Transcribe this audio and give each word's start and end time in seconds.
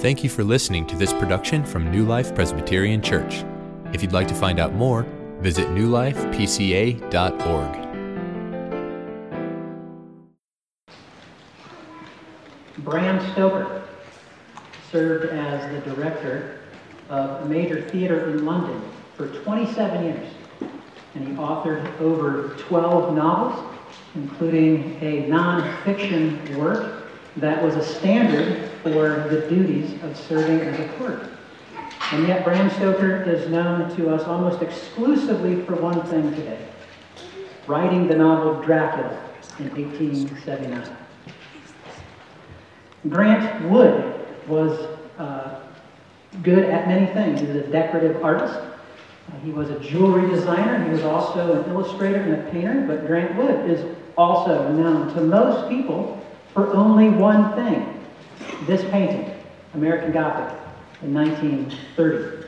Thank 0.00 0.24
you 0.24 0.30
for 0.30 0.42
listening 0.42 0.86
to 0.86 0.96
this 0.96 1.12
production 1.12 1.62
from 1.62 1.90
New 1.90 2.06
Life 2.06 2.34
Presbyterian 2.34 3.02
Church. 3.02 3.44
If 3.92 4.00
you'd 4.00 4.12
like 4.12 4.28
to 4.28 4.34
find 4.34 4.58
out 4.58 4.72
more, 4.72 5.02
visit 5.40 5.68
newlifepca.org. 5.68 7.02
Bram 12.78 13.32
Stoker 13.32 13.82
served 14.90 15.34
as 15.34 15.70
the 15.70 15.80
director 15.90 16.60
of 17.10 17.42
a 17.42 17.44
major 17.44 17.82
theater 17.90 18.30
in 18.30 18.46
London 18.46 18.80
for 19.18 19.28
27 19.42 20.02
years. 20.02 20.32
And 21.14 21.28
he 21.28 21.34
authored 21.34 22.00
over 22.00 22.56
12 22.56 23.14
novels, 23.14 23.62
including 24.14 24.96
a 25.02 25.26
non-fiction 25.28 26.56
work 26.56 27.02
that 27.36 27.62
was 27.62 27.76
a 27.76 27.84
standard 27.84 28.69
for 28.82 29.28
the 29.28 29.46
duties 29.48 30.02
of 30.02 30.16
serving 30.16 30.60
as 30.60 30.78
a 30.78 30.88
clerk. 30.94 31.30
And 32.12 32.26
yet 32.26 32.44
Bram 32.44 32.70
Stoker 32.70 33.22
is 33.22 33.48
known 33.48 33.94
to 33.96 34.12
us 34.12 34.24
almost 34.24 34.62
exclusively 34.62 35.62
for 35.62 35.76
one 35.76 36.02
thing 36.06 36.30
today, 36.34 36.66
writing 37.66 38.08
the 38.08 38.16
novel 38.16 38.60
Dracula 38.62 39.10
in 39.58 39.70
1879. 39.70 40.96
Grant 43.08 43.70
Wood 43.70 44.26
was 44.48 44.88
uh, 45.18 45.60
good 46.42 46.64
at 46.64 46.88
many 46.88 47.06
things. 47.12 47.40
He 47.40 47.46
was 47.46 47.56
a 47.56 47.66
decorative 47.68 48.22
artist. 48.24 48.58
He 49.44 49.52
was 49.52 49.70
a 49.70 49.78
jewelry 49.78 50.28
designer. 50.28 50.84
He 50.84 50.90
was 50.90 51.02
also 51.02 51.62
an 51.62 51.70
illustrator 51.70 52.20
and 52.20 52.46
a 52.46 52.50
painter. 52.50 52.84
But 52.86 53.06
Grant 53.06 53.36
Wood 53.36 53.70
is 53.70 53.96
also 54.18 54.70
known 54.72 55.14
to 55.14 55.20
most 55.20 55.68
people 55.68 56.20
for 56.52 56.74
only 56.74 57.08
one 57.08 57.54
thing 57.54 57.99
this 58.66 58.82
painting, 58.90 59.32
American 59.74 60.12
Gothic, 60.12 60.58
in 61.02 61.14
1930. 61.14 62.46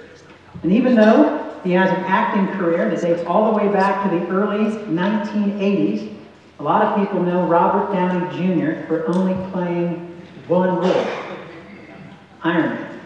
And 0.62 0.73
even 0.73 0.95
though 0.95 1.61
he 1.65 1.73
has 1.73 1.91
an 1.91 2.05
acting 2.05 2.47
career 2.59 2.89
that 2.91 3.01
dates 3.01 3.23
all 3.27 3.53
the 3.53 3.57
way 3.57 3.73
back 3.73 4.09
to 4.09 4.19
the 4.19 4.27
early 4.29 4.65
1980s, 4.87 6.15
a 6.59 6.63
lot 6.63 6.83
of 6.83 6.97
people 6.97 7.23
know 7.23 7.47
Robert 7.47 7.93
Downey 7.93 8.37
Jr. 8.37 8.87
for 8.87 9.07
only 9.09 9.35
playing 9.51 10.09
one 10.48 10.77
role 10.77 11.07
Iron 12.43 12.70
Man. 12.70 13.01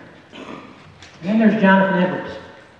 then 1.23 1.39
there's 1.39 1.61
Jonathan 1.61 2.03
Edwards, 2.03 2.34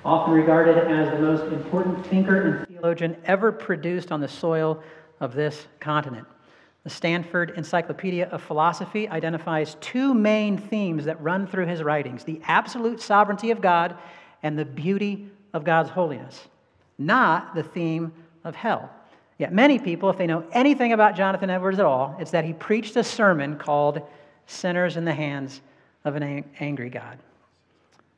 often 0.05 0.33
regarded 0.33 0.79
as 0.79 1.11
the 1.11 1.19
most 1.19 1.53
important 1.53 2.05
thinker 2.07 2.41
and 2.41 2.69
theologian 2.69 3.17
ever 3.25 3.53
produced 3.53 4.11
on 4.11 4.21
the 4.21 4.29
soil 4.29 4.83
of 5.21 5.34
this 5.34 5.67
continent. 5.81 6.27
The 6.87 6.91
Stanford 6.91 7.51
Encyclopedia 7.56 8.29
of 8.29 8.41
Philosophy 8.41 9.09
identifies 9.09 9.75
two 9.81 10.15
main 10.15 10.56
themes 10.56 11.06
that 11.06 11.20
run 11.20 11.48
through 11.48 11.67
his 11.67 11.83
writings 11.83 12.23
the 12.23 12.41
absolute 12.45 13.03
sovereignty 13.03 13.51
of 13.51 13.61
God 13.61 13.98
and 14.45 14.56
the 14.56 14.65
beauty 14.65 15.28
of 15.53 15.65
God's 15.65 15.91
holiness, 15.91 16.47
not 16.97 17.56
the 17.56 17.65
theme 17.65 18.12
of 18.45 18.55
hell. 18.55 18.89
Yet 19.37 19.53
many 19.53 19.81
people, 19.81 20.11
if 20.11 20.17
they 20.17 20.28
know 20.28 20.45
anything 20.53 20.93
about 20.93 21.17
Jonathan 21.17 21.51
Edwards 21.51 21.81
at 21.81 21.84
all, 21.84 22.15
it's 22.20 22.31
that 22.31 22.45
he 22.45 22.53
preached 22.53 22.95
a 22.95 23.03
sermon 23.03 23.59
called 23.59 24.00
Sinners 24.47 24.97
in 24.97 25.05
the 25.05 25.12
Hands 25.12 25.61
of 26.05 26.15
an 26.15 26.45
Angry 26.61 26.89
God. 26.89 27.19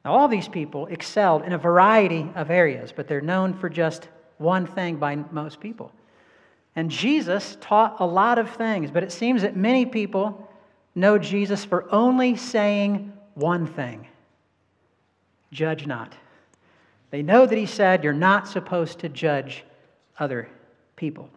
Now, 0.04 0.12
all 0.12 0.28
these 0.28 0.46
people 0.46 0.88
excelled 0.88 1.42
in 1.42 1.54
a 1.54 1.58
variety 1.58 2.30
of 2.34 2.50
areas, 2.50 2.92
but 2.94 3.08
they're 3.08 3.22
known 3.22 3.54
for 3.54 3.70
just 3.70 4.08
one 4.36 4.66
thing 4.66 4.96
by 4.96 5.16
most 5.16 5.58
people 5.58 5.90
and 6.78 6.92
Jesus 6.92 7.58
taught 7.60 7.96
a 7.98 8.06
lot 8.06 8.38
of 8.38 8.50
things, 8.50 8.92
but 8.92 9.02
it 9.02 9.10
seems 9.10 9.42
that 9.42 9.56
many 9.56 9.84
people 9.84 10.48
know 10.94 11.18
Jesus 11.18 11.64
for 11.64 11.92
only 11.92 12.36
saying 12.36 13.12
one 13.34 13.66
thing 13.66 14.06
judge 15.50 15.88
not. 15.88 16.14
They 17.10 17.20
know 17.20 17.46
that 17.46 17.58
he 17.58 17.66
said 17.66 18.04
you're 18.04 18.12
not 18.12 18.46
supposed 18.46 19.00
to 19.00 19.08
judge 19.08 19.64
other 20.20 20.48
people. 20.94 21.28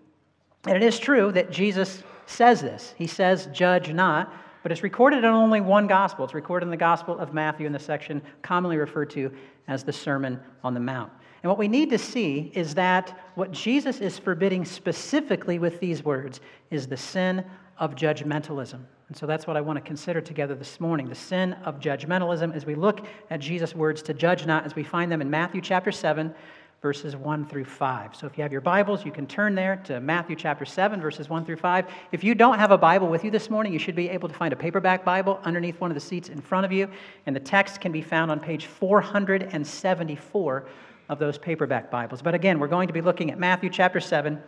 And 0.68 0.78
it 0.78 0.84
is 0.84 1.00
true 1.00 1.32
that 1.32 1.50
Jesus 1.50 2.04
says 2.28 2.62
this. 2.62 2.94
He 2.96 3.08
says, 3.08 3.50
judge 3.52 3.92
not, 3.92 4.32
but 4.62 4.72
it's 4.72 4.84
recorded 4.84 5.24
in 5.24 5.26
only 5.26 5.60
one 5.60 5.88
gospel. 5.88 6.24
It's 6.24 6.36
recorded 6.36 6.68
in 6.68 6.70
the 6.72 6.78
Gospel 6.78 7.18
of 7.18 7.34
Matthew 7.34 7.66
in 7.66 7.74
the 7.74 7.80
section 7.80 8.22
commonly 8.44 8.78
referred 8.78 9.10
to 9.12 9.32
as 9.68 9.84
the 9.84 9.92
Sermon 9.92 10.40
on 10.64 10.76
the 10.76 10.80
Mount. 10.80 11.12
And 11.44 11.50
what 11.50 11.58
we 11.58 11.68
need 11.68 11.90
to 11.90 11.98
see 11.98 12.52
is 12.54 12.76
that 12.76 13.18
what 13.36 13.52
Jesus 13.52 14.00
is 14.00 14.20
forbidding 14.20 14.64
specifically 14.64 15.58
with 15.58 15.80
these 15.80 16.04
words 16.04 16.40
is 16.70 16.88
the 16.88 16.98
sin 16.98 17.44
of 17.80 17.96
judgmentalism. 17.96 18.80
And 19.08 19.18
so 19.18 19.26
that's 19.26 19.48
what 19.48 19.58
I 19.58 19.62
want 19.62 19.78
to 19.78 19.82
consider 19.82 20.22
together 20.22 20.56
this 20.56 20.80
morning 20.80 21.10
the 21.10 21.16
sin 21.16 21.54
of 21.66 21.80
judgmentalism 21.80 22.56
as 22.56 22.66
we 22.66 22.76
look 22.76 23.06
at 23.30 23.40
Jesus' 23.40 23.76
words 23.76 24.02
to 24.04 24.14
judge 24.14 24.46
not, 24.46 24.66
as 24.66 24.76
we 24.76 24.84
find 24.84 25.12
them 25.12 25.22
in 25.22 25.30
Matthew 25.30 25.62
chapter 25.62 25.92
7, 25.92 26.34
verses 26.82 27.16
1 27.16 27.46
through 27.48 27.66
5. 27.66 28.16
So 28.16 28.26
if 28.26 28.38
you 28.38 28.44
have 28.44 28.52
your 28.52 28.62
Bibles, 28.62 29.04
you 29.04 29.12
can 29.12 29.28
turn 29.28 29.54
there 29.54 29.76
to 29.86 30.00
Matthew 30.00 30.36
chapter 30.36 30.66
7, 30.66 31.02
verses 31.02 31.28
1 31.28 31.46
through 31.46 31.58
5. 31.58 31.86
If 32.12 32.24
you 32.24 32.36
don't 32.36 32.58
have 32.58 32.72
a 32.72 32.78
Bible 32.78 33.08
with 33.08 33.24
you 33.24 33.32
this 33.32 33.50
morning, 33.50 33.74
you 33.74 33.80
should 33.80 33.96
be 33.96 34.10
able 34.10 34.30
to 34.30 34.36
find 34.36 34.54
a 34.54 34.56
paperback 34.56 35.04
Bible 35.04 35.40
underneath 35.44 35.80
one 35.80 35.92
of 35.92 35.96
the 35.96 36.02
seats 36.02 36.30
in 36.30 36.40
front 36.40 36.66
of 36.66 36.72
you. 36.72 36.88
And 37.26 37.36
the 37.36 37.40
text 37.40 37.82
can 37.82 37.92
be 37.92 38.02
found 38.02 38.32
on 38.32 38.40
page 38.40 38.68
474 38.68 40.66
of 41.12 41.20
those 41.20 41.38
paperback 41.38 41.92
Bibles. 41.92 42.22
But 42.22 42.34
again, 42.34 42.58
we're 42.58 42.70
going 42.70 42.88
to 42.88 42.94
be 42.94 43.02
looking 43.02 43.32
at 43.32 43.38
Matthew 43.38 43.70
chapter 43.70 44.00
7, 44.00 44.42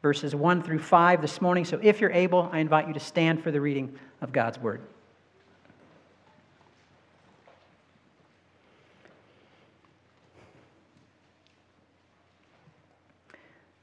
verses 0.00 0.32
1 0.32 0.62
through 0.62 0.78
5 0.78 1.20
this 1.20 1.42
morning. 1.42 1.64
So 1.64 1.80
if 1.82 2.00
you're 2.00 2.12
able, 2.12 2.48
I 2.52 2.60
invite 2.60 2.86
you 2.86 2.94
to 2.94 3.00
stand 3.00 3.42
for 3.42 3.50
the 3.50 3.60
reading 3.60 3.98
of 4.20 4.30
God's 4.30 4.60
Word. 4.60 4.80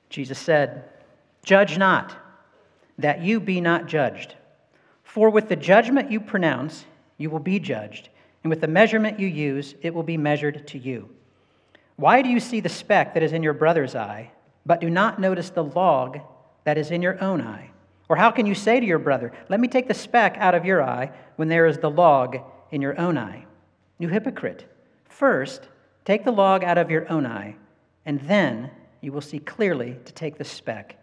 Jesus 0.09 0.39
said, 0.39 0.85
Judge 1.43 1.77
not, 1.77 2.15
that 2.97 3.21
you 3.21 3.41
be 3.41 3.59
not 3.59 3.87
judged. 3.87 4.35
For 5.03 5.29
with 5.29 5.49
the 5.49 5.57
judgment 5.57 6.09
you 6.09 6.21
pronounce, 6.21 6.85
you 7.17 7.29
will 7.29 7.39
be 7.39 7.59
judged, 7.59 8.07
and 8.45 8.49
with 8.49 8.61
the 8.61 8.67
measurement 8.67 9.19
you 9.19 9.27
use, 9.27 9.75
it 9.81 9.93
will 9.93 10.03
be 10.03 10.15
measured 10.15 10.65
to 10.69 10.77
you. 10.77 11.09
Why 11.95 12.21
do 12.21 12.29
you 12.29 12.39
see 12.39 12.59
the 12.59 12.69
speck 12.69 13.13
that 13.13 13.23
is 13.23 13.33
in 13.33 13.43
your 13.43 13.53
brother's 13.53 13.95
eye, 13.95 14.31
but 14.65 14.81
do 14.81 14.89
not 14.89 15.19
notice 15.19 15.49
the 15.49 15.63
log 15.63 16.19
that 16.63 16.77
is 16.77 16.91
in 16.91 17.01
your 17.01 17.21
own 17.23 17.41
eye? 17.41 17.71
Or 18.09 18.15
how 18.15 18.31
can 18.31 18.45
you 18.45 18.55
say 18.55 18.79
to 18.79 18.85
your 18.85 18.99
brother, 18.99 19.31
Let 19.49 19.59
me 19.59 19.67
take 19.67 19.87
the 19.87 19.93
speck 19.93 20.35
out 20.37 20.55
of 20.55 20.65
your 20.65 20.83
eye, 20.83 21.11
when 21.37 21.47
there 21.47 21.65
is 21.65 21.77
the 21.77 21.89
log 21.89 22.37
in 22.71 22.81
your 22.81 22.99
own 22.99 23.17
eye? 23.17 23.45
You 23.97 24.09
hypocrite, 24.09 24.65
first 25.07 25.69
take 26.05 26.25
the 26.25 26.31
log 26.31 26.63
out 26.63 26.77
of 26.77 26.91
your 26.91 27.09
own 27.11 27.25
eye, 27.25 27.55
and 28.05 28.19
then 28.21 28.71
you 29.01 29.11
will 29.11 29.21
see 29.21 29.39
clearly 29.39 29.97
to 30.05 30.13
take 30.13 30.37
the 30.37 30.43
speck 30.43 30.97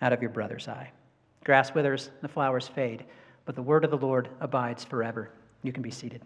out 0.00 0.12
of 0.12 0.20
your 0.20 0.30
brother's 0.30 0.68
eye. 0.68 0.90
Grass 1.44 1.74
withers, 1.74 2.10
the 2.20 2.28
flowers 2.28 2.68
fade, 2.68 3.04
but 3.44 3.54
the 3.54 3.62
word 3.62 3.84
of 3.84 3.90
the 3.90 3.96
Lord 3.96 4.28
abides 4.40 4.84
forever. 4.84 5.30
You 5.62 5.72
can 5.72 5.82
be 5.82 5.90
seated. 5.90 6.22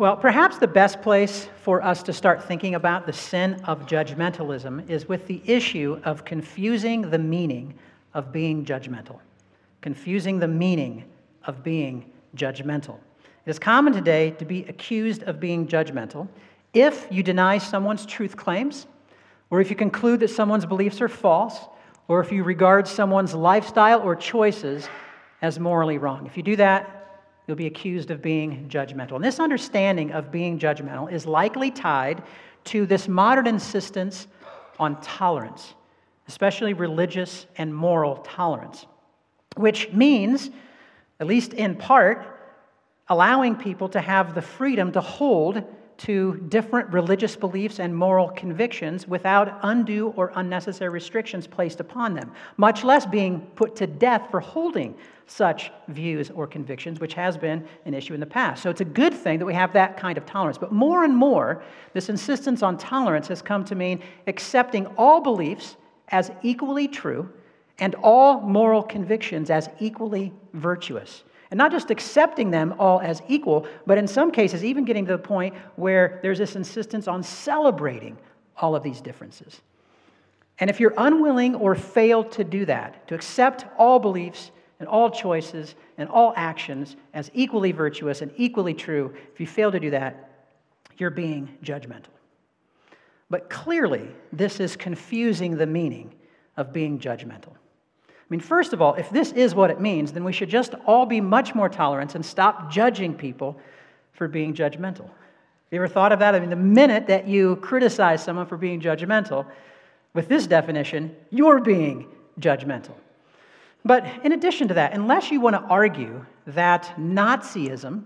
Well, 0.00 0.16
perhaps 0.16 0.56
the 0.56 0.66
best 0.66 1.02
place 1.02 1.46
for 1.60 1.84
us 1.84 2.02
to 2.04 2.14
start 2.14 2.42
thinking 2.42 2.74
about 2.74 3.04
the 3.04 3.12
sin 3.12 3.60
of 3.64 3.84
judgmentalism 3.84 4.88
is 4.88 5.06
with 5.06 5.26
the 5.26 5.42
issue 5.44 6.00
of 6.04 6.24
confusing 6.24 7.10
the 7.10 7.18
meaning 7.18 7.74
of 8.14 8.32
being 8.32 8.64
judgmental. 8.64 9.18
Confusing 9.82 10.38
the 10.38 10.48
meaning 10.48 11.04
of 11.44 11.62
being 11.62 12.10
judgmental. 12.34 12.96
It 13.44 13.50
is 13.50 13.58
common 13.58 13.92
today 13.92 14.30
to 14.30 14.46
be 14.46 14.64
accused 14.70 15.24
of 15.24 15.38
being 15.38 15.68
judgmental 15.68 16.28
if 16.72 17.06
you 17.10 17.22
deny 17.22 17.58
someone's 17.58 18.06
truth 18.06 18.38
claims, 18.38 18.86
or 19.50 19.60
if 19.60 19.68
you 19.68 19.76
conclude 19.76 20.20
that 20.20 20.30
someone's 20.30 20.64
beliefs 20.64 21.02
are 21.02 21.10
false, 21.10 21.58
or 22.08 22.22
if 22.22 22.32
you 22.32 22.42
regard 22.42 22.88
someone's 22.88 23.34
lifestyle 23.34 24.00
or 24.00 24.16
choices 24.16 24.88
as 25.42 25.60
morally 25.60 25.98
wrong. 25.98 26.24
If 26.24 26.38
you 26.38 26.42
do 26.42 26.56
that, 26.56 26.99
you'll 27.50 27.56
be 27.56 27.66
accused 27.66 28.12
of 28.12 28.22
being 28.22 28.68
judgmental. 28.68 29.16
And 29.16 29.24
this 29.24 29.40
understanding 29.40 30.12
of 30.12 30.30
being 30.30 30.56
judgmental 30.56 31.10
is 31.10 31.26
likely 31.26 31.72
tied 31.72 32.22
to 32.66 32.86
this 32.86 33.08
modern 33.08 33.48
insistence 33.48 34.28
on 34.78 35.00
tolerance, 35.00 35.74
especially 36.28 36.74
religious 36.74 37.46
and 37.58 37.74
moral 37.74 38.18
tolerance, 38.18 38.86
which 39.56 39.92
means, 39.92 40.50
at 41.18 41.26
least 41.26 41.52
in 41.54 41.74
part, 41.74 42.24
allowing 43.08 43.56
people 43.56 43.88
to 43.88 44.00
have 44.00 44.36
the 44.36 44.42
freedom 44.42 44.92
to 44.92 45.00
hold 45.00 45.64
to 46.00 46.42
different 46.48 46.88
religious 46.90 47.36
beliefs 47.36 47.78
and 47.78 47.94
moral 47.94 48.30
convictions 48.30 49.06
without 49.06 49.58
undue 49.62 50.14
or 50.16 50.32
unnecessary 50.36 50.88
restrictions 50.88 51.46
placed 51.46 51.78
upon 51.78 52.14
them, 52.14 52.32
much 52.56 52.84
less 52.84 53.04
being 53.04 53.40
put 53.54 53.76
to 53.76 53.86
death 53.86 54.26
for 54.30 54.40
holding 54.40 54.94
such 55.26 55.70
views 55.88 56.30
or 56.30 56.46
convictions, 56.46 57.00
which 57.00 57.12
has 57.12 57.36
been 57.36 57.68
an 57.84 57.92
issue 57.92 58.14
in 58.14 58.20
the 58.20 58.26
past. 58.26 58.62
So 58.62 58.70
it's 58.70 58.80
a 58.80 58.84
good 58.86 59.12
thing 59.12 59.38
that 59.38 59.44
we 59.44 59.52
have 59.52 59.74
that 59.74 59.98
kind 59.98 60.16
of 60.16 60.24
tolerance. 60.24 60.56
But 60.56 60.72
more 60.72 61.04
and 61.04 61.14
more, 61.14 61.62
this 61.92 62.08
insistence 62.08 62.62
on 62.62 62.78
tolerance 62.78 63.28
has 63.28 63.42
come 63.42 63.62
to 63.66 63.74
mean 63.74 64.02
accepting 64.26 64.86
all 64.96 65.20
beliefs 65.20 65.76
as 66.08 66.30
equally 66.42 66.88
true 66.88 67.28
and 67.78 67.94
all 67.96 68.40
moral 68.40 68.82
convictions 68.82 69.50
as 69.50 69.68
equally 69.78 70.32
virtuous. 70.54 71.24
And 71.50 71.58
not 71.58 71.72
just 71.72 71.90
accepting 71.90 72.50
them 72.50 72.74
all 72.78 73.00
as 73.00 73.22
equal, 73.28 73.66
but 73.86 73.98
in 73.98 74.06
some 74.06 74.30
cases, 74.30 74.64
even 74.64 74.84
getting 74.84 75.06
to 75.06 75.12
the 75.12 75.18
point 75.18 75.54
where 75.76 76.20
there's 76.22 76.38
this 76.38 76.54
insistence 76.54 77.08
on 77.08 77.22
celebrating 77.22 78.16
all 78.56 78.76
of 78.76 78.82
these 78.82 79.00
differences. 79.00 79.60
And 80.60 80.70
if 80.70 80.78
you're 80.78 80.94
unwilling 80.96 81.54
or 81.54 81.74
fail 81.74 82.22
to 82.24 82.44
do 82.44 82.66
that, 82.66 83.08
to 83.08 83.14
accept 83.14 83.64
all 83.78 83.98
beliefs 83.98 84.50
and 84.78 84.88
all 84.88 85.10
choices 85.10 85.74
and 85.98 86.08
all 86.08 86.32
actions 86.36 86.96
as 87.14 87.30
equally 87.34 87.72
virtuous 87.72 88.22
and 88.22 88.30
equally 88.36 88.74
true, 88.74 89.12
if 89.32 89.40
you 89.40 89.46
fail 89.46 89.72
to 89.72 89.80
do 89.80 89.90
that, 89.90 90.30
you're 90.98 91.10
being 91.10 91.56
judgmental. 91.64 92.12
But 93.30 93.48
clearly, 93.48 94.08
this 94.32 94.60
is 94.60 94.76
confusing 94.76 95.56
the 95.56 95.66
meaning 95.66 96.14
of 96.56 96.72
being 96.72 96.98
judgmental. 96.98 97.54
I 98.30 98.34
mean, 98.34 98.40
first 98.40 98.72
of 98.72 98.80
all, 98.80 98.94
if 98.94 99.10
this 99.10 99.32
is 99.32 99.56
what 99.56 99.70
it 99.70 99.80
means, 99.80 100.12
then 100.12 100.22
we 100.22 100.32
should 100.32 100.48
just 100.48 100.74
all 100.86 101.04
be 101.04 101.20
much 101.20 101.52
more 101.52 101.68
tolerant 101.68 102.14
and 102.14 102.24
stop 102.24 102.70
judging 102.70 103.12
people 103.12 103.58
for 104.12 104.28
being 104.28 104.54
judgmental. 104.54 105.06
Have 105.06 105.72
you 105.72 105.78
ever 105.78 105.88
thought 105.88 106.12
of 106.12 106.20
that? 106.20 106.36
I 106.36 106.40
mean, 106.40 106.50
the 106.50 106.54
minute 106.54 107.08
that 107.08 107.26
you 107.26 107.56
criticize 107.56 108.22
someone 108.22 108.46
for 108.46 108.56
being 108.56 108.80
judgmental, 108.80 109.46
with 110.14 110.28
this 110.28 110.46
definition, 110.46 111.16
you're 111.30 111.60
being 111.60 112.06
judgmental. 112.38 112.94
But 113.84 114.06
in 114.24 114.30
addition 114.30 114.68
to 114.68 114.74
that, 114.74 114.92
unless 114.92 115.32
you 115.32 115.40
want 115.40 115.56
to 115.56 115.62
argue 115.62 116.24
that 116.46 116.94
Nazism 116.98 118.04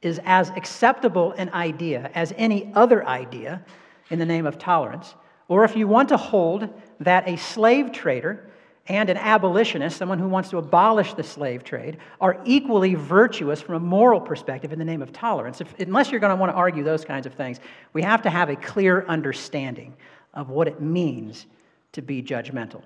is 0.00 0.18
as 0.24 0.48
acceptable 0.50 1.32
an 1.32 1.50
idea 1.50 2.10
as 2.14 2.32
any 2.38 2.72
other 2.74 3.06
idea 3.06 3.62
in 4.08 4.18
the 4.18 4.26
name 4.26 4.46
of 4.46 4.58
tolerance, 4.58 5.14
or 5.48 5.64
if 5.64 5.76
you 5.76 5.86
want 5.86 6.08
to 6.08 6.16
hold 6.16 6.68
that 7.00 7.28
a 7.28 7.36
slave 7.36 7.92
trader 7.92 8.48
and 8.88 9.10
an 9.10 9.18
abolitionist, 9.18 9.98
someone 9.98 10.18
who 10.18 10.28
wants 10.28 10.48
to 10.50 10.58
abolish 10.58 11.12
the 11.14 11.22
slave 11.22 11.62
trade, 11.62 11.98
are 12.20 12.40
equally 12.44 12.94
virtuous 12.94 13.60
from 13.60 13.74
a 13.74 13.80
moral 13.80 14.20
perspective 14.20 14.72
in 14.72 14.78
the 14.78 14.84
name 14.84 15.02
of 15.02 15.12
tolerance. 15.12 15.60
If, 15.60 15.78
unless 15.78 16.10
you're 16.10 16.20
going 16.20 16.30
to 16.30 16.36
want 16.36 16.50
to 16.50 16.56
argue 16.56 16.82
those 16.82 17.04
kinds 17.04 17.26
of 17.26 17.34
things, 17.34 17.60
we 17.92 18.02
have 18.02 18.22
to 18.22 18.30
have 18.30 18.48
a 18.48 18.56
clear 18.56 19.04
understanding 19.06 19.94
of 20.32 20.48
what 20.48 20.68
it 20.68 20.80
means 20.80 21.46
to 21.92 22.02
be 22.02 22.22
judgmental. 22.22 22.82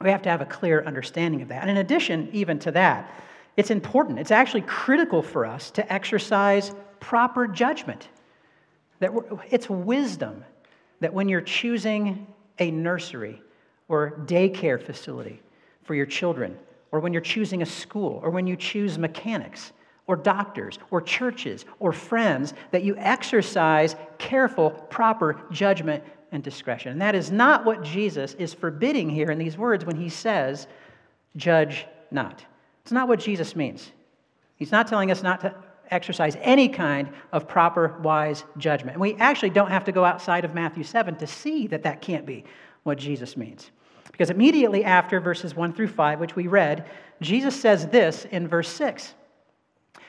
We 0.00 0.10
have 0.10 0.22
to 0.22 0.28
have 0.28 0.40
a 0.40 0.46
clear 0.46 0.84
understanding 0.84 1.42
of 1.42 1.48
that. 1.48 1.62
And 1.62 1.70
in 1.70 1.78
addition, 1.78 2.28
even 2.32 2.60
to 2.60 2.70
that, 2.72 3.10
it's 3.56 3.72
important, 3.72 4.20
it's 4.20 4.30
actually 4.30 4.62
critical 4.62 5.20
for 5.20 5.44
us 5.44 5.72
to 5.72 5.92
exercise 5.92 6.72
proper 7.00 7.48
judgment. 7.48 8.08
That 9.00 9.12
it's 9.50 9.68
wisdom 9.68 10.44
that 11.00 11.12
when 11.12 11.28
you're 11.28 11.40
choosing 11.40 12.26
a 12.60 12.70
nursery, 12.70 13.42
or 13.88 14.22
daycare 14.26 14.80
facility 14.80 15.40
for 15.82 15.94
your 15.94 16.06
children, 16.06 16.56
or 16.92 17.00
when 17.00 17.12
you're 17.12 17.22
choosing 17.22 17.62
a 17.62 17.66
school, 17.66 18.20
or 18.22 18.30
when 18.30 18.46
you 18.46 18.56
choose 18.56 18.98
mechanics, 18.98 19.72
or 20.06 20.16
doctors, 20.16 20.78
or 20.90 21.00
churches, 21.00 21.64
or 21.80 21.92
friends, 21.92 22.54
that 22.70 22.82
you 22.82 22.96
exercise 22.96 23.96
careful, 24.18 24.70
proper 24.70 25.40
judgment 25.50 26.02
and 26.32 26.42
discretion. 26.42 26.92
And 26.92 27.00
that 27.00 27.14
is 27.14 27.30
not 27.30 27.64
what 27.64 27.82
Jesus 27.82 28.34
is 28.34 28.54
forbidding 28.54 29.08
here 29.08 29.30
in 29.30 29.38
these 29.38 29.58
words 29.58 29.84
when 29.84 29.96
he 29.96 30.08
says, 30.08 30.66
judge 31.36 31.86
not. 32.10 32.44
It's 32.82 32.92
not 32.92 33.08
what 33.08 33.20
Jesus 33.20 33.54
means. 33.54 33.92
He's 34.56 34.72
not 34.72 34.88
telling 34.88 35.10
us 35.10 35.22
not 35.22 35.40
to 35.42 35.54
exercise 35.90 36.36
any 36.40 36.68
kind 36.68 37.10
of 37.32 37.48
proper, 37.48 37.98
wise 38.02 38.44
judgment. 38.56 38.94
And 38.94 39.00
we 39.00 39.14
actually 39.16 39.50
don't 39.50 39.70
have 39.70 39.84
to 39.84 39.92
go 39.92 40.04
outside 40.04 40.44
of 40.44 40.54
Matthew 40.54 40.84
7 40.84 41.16
to 41.16 41.26
see 41.26 41.66
that 41.68 41.82
that 41.82 42.02
can't 42.02 42.26
be 42.26 42.44
what 42.82 42.98
Jesus 42.98 43.36
means. 43.36 43.70
Because 44.18 44.30
immediately 44.30 44.84
after 44.84 45.20
verses 45.20 45.54
1 45.54 45.74
through 45.74 45.86
5, 45.86 46.18
which 46.18 46.34
we 46.34 46.48
read, 46.48 46.90
Jesus 47.20 47.58
says 47.58 47.86
this 47.86 48.24
in 48.24 48.48
verse 48.48 48.68
6 48.68 49.14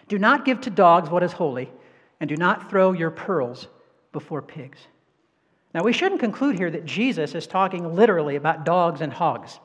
Do 0.08 0.18
not 0.18 0.46
give 0.46 0.62
to 0.62 0.72
dogs 0.72 1.12
what 1.12 1.22
is 1.22 1.32
holy, 1.32 1.70
and 2.20 2.28
do 2.28 2.36
not 2.36 2.72
throw 2.72 2.92
your 2.92 3.12
pearls 3.12 3.68
before 4.12 4.42
pigs. 4.42 4.80
Now, 5.76 5.84
we 5.84 5.94
shouldn't 5.94 6.20
conclude 6.20 6.58
here 6.58 6.72
that 6.72 6.86
Jesus 6.86 7.36
is 7.36 7.46
talking 7.46 7.96
literally 7.96 8.36
about 8.36 8.66
dogs 8.66 9.02
and 9.02 9.14
hogs. 9.14 9.60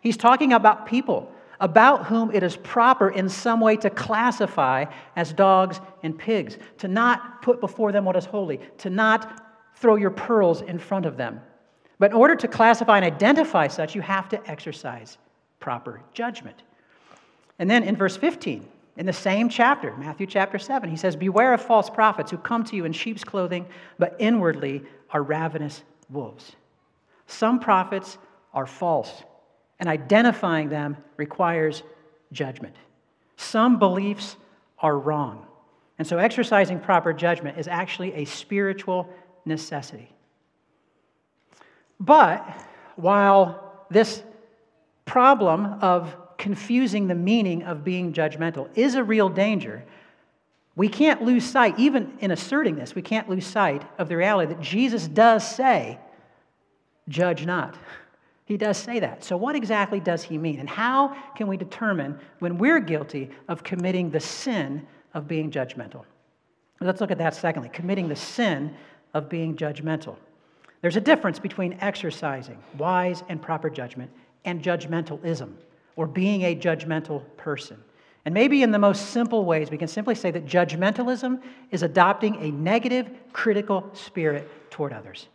He's 0.00 0.16
talking 0.16 0.54
about 0.54 0.86
people 0.86 1.30
about 1.60 2.06
whom 2.06 2.30
it 2.30 2.42
is 2.42 2.56
proper 2.56 3.10
in 3.10 3.28
some 3.28 3.60
way 3.60 3.76
to 3.76 3.90
classify 3.90 4.86
as 5.14 5.30
dogs 5.34 5.78
and 6.02 6.18
pigs, 6.18 6.56
to 6.78 6.88
not 6.88 7.42
put 7.42 7.60
before 7.60 7.92
them 7.92 8.06
what 8.06 8.16
is 8.16 8.24
holy, 8.24 8.60
to 8.78 8.88
not 8.88 9.46
throw 9.74 9.96
your 9.96 10.10
pearls 10.10 10.62
in 10.62 10.78
front 10.78 11.04
of 11.04 11.18
them. 11.18 11.38
But 12.00 12.12
in 12.12 12.16
order 12.16 12.34
to 12.34 12.48
classify 12.48 12.96
and 12.96 13.04
identify 13.04 13.68
such, 13.68 13.94
you 13.94 14.00
have 14.00 14.28
to 14.30 14.50
exercise 14.50 15.18
proper 15.60 16.00
judgment. 16.14 16.62
And 17.58 17.70
then 17.70 17.84
in 17.84 17.94
verse 17.94 18.16
15, 18.16 18.66
in 18.96 19.04
the 19.04 19.12
same 19.12 19.50
chapter, 19.50 19.94
Matthew 19.98 20.26
chapter 20.26 20.58
7, 20.58 20.88
he 20.88 20.96
says, 20.96 21.14
Beware 21.14 21.52
of 21.52 21.60
false 21.60 21.90
prophets 21.90 22.30
who 22.30 22.38
come 22.38 22.64
to 22.64 22.74
you 22.74 22.86
in 22.86 22.92
sheep's 22.92 23.22
clothing, 23.22 23.66
but 23.98 24.16
inwardly 24.18 24.82
are 25.10 25.22
ravenous 25.22 25.82
wolves. 26.08 26.56
Some 27.26 27.60
prophets 27.60 28.16
are 28.54 28.66
false, 28.66 29.22
and 29.78 29.86
identifying 29.86 30.70
them 30.70 30.96
requires 31.18 31.82
judgment. 32.32 32.76
Some 33.36 33.78
beliefs 33.78 34.36
are 34.78 34.98
wrong. 34.98 35.46
And 35.98 36.08
so 36.08 36.16
exercising 36.16 36.80
proper 36.80 37.12
judgment 37.12 37.58
is 37.58 37.68
actually 37.68 38.14
a 38.14 38.24
spiritual 38.24 39.06
necessity. 39.44 40.14
But 42.00 42.44
while 42.96 43.84
this 43.90 44.22
problem 45.04 45.66
of 45.80 46.16
confusing 46.38 47.06
the 47.06 47.14
meaning 47.14 47.62
of 47.64 47.84
being 47.84 48.12
judgmental 48.12 48.68
is 48.74 48.94
a 48.94 49.04
real 49.04 49.28
danger, 49.28 49.84
we 50.74 50.88
can't 50.88 51.22
lose 51.22 51.44
sight, 51.44 51.78
even 51.78 52.14
in 52.20 52.30
asserting 52.30 52.76
this, 52.76 52.94
we 52.94 53.02
can't 53.02 53.28
lose 53.28 53.46
sight 53.46 53.82
of 53.98 54.08
the 54.08 54.16
reality 54.16 54.54
that 54.54 54.62
Jesus 54.62 55.06
does 55.06 55.46
say, 55.46 55.98
judge 57.08 57.44
not. 57.44 57.76
He 58.46 58.56
does 58.56 58.78
say 58.78 58.98
that. 59.00 59.22
So, 59.22 59.36
what 59.36 59.54
exactly 59.54 60.00
does 60.00 60.22
he 60.22 60.38
mean? 60.38 60.58
And 60.58 60.68
how 60.68 61.16
can 61.36 61.46
we 61.46 61.56
determine 61.56 62.18
when 62.38 62.58
we're 62.58 62.80
guilty 62.80 63.30
of 63.46 63.62
committing 63.62 64.10
the 64.10 64.20
sin 64.20 64.86
of 65.14 65.28
being 65.28 65.50
judgmental? 65.50 66.04
Let's 66.80 67.00
look 67.00 67.10
at 67.10 67.18
that 67.18 67.34
secondly 67.34 67.68
committing 67.68 68.08
the 68.08 68.16
sin 68.16 68.74
of 69.12 69.28
being 69.28 69.54
judgmental. 69.54 70.16
There's 70.82 70.96
a 70.96 71.00
difference 71.00 71.38
between 71.38 71.76
exercising 71.80 72.58
wise 72.78 73.22
and 73.28 73.40
proper 73.40 73.68
judgment 73.68 74.10
and 74.44 74.62
judgmentalism, 74.62 75.52
or 75.96 76.06
being 76.06 76.42
a 76.42 76.56
judgmental 76.56 77.22
person. 77.36 77.76
And 78.24 78.34
maybe 78.34 78.62
in 78.62 78.70
the 78.70 78.78
most 78.78 79.10
simple 79.10 79.44
ways, 79.44 79.70
we 79.70 79.78
can 79.78 79.88
simply 79.88 80.14
say 80.14 80.30
that 80.30 80.46
judgmentalism 80.46 81.40
is 81.70 81.82
adopting 81.82 82.36
a 82.36 82.50
negative, 82.50 83.10
critical 83.32 83.90
spirit 83.92 84.48
toward 84.70 84.92
others. 84.92 85.28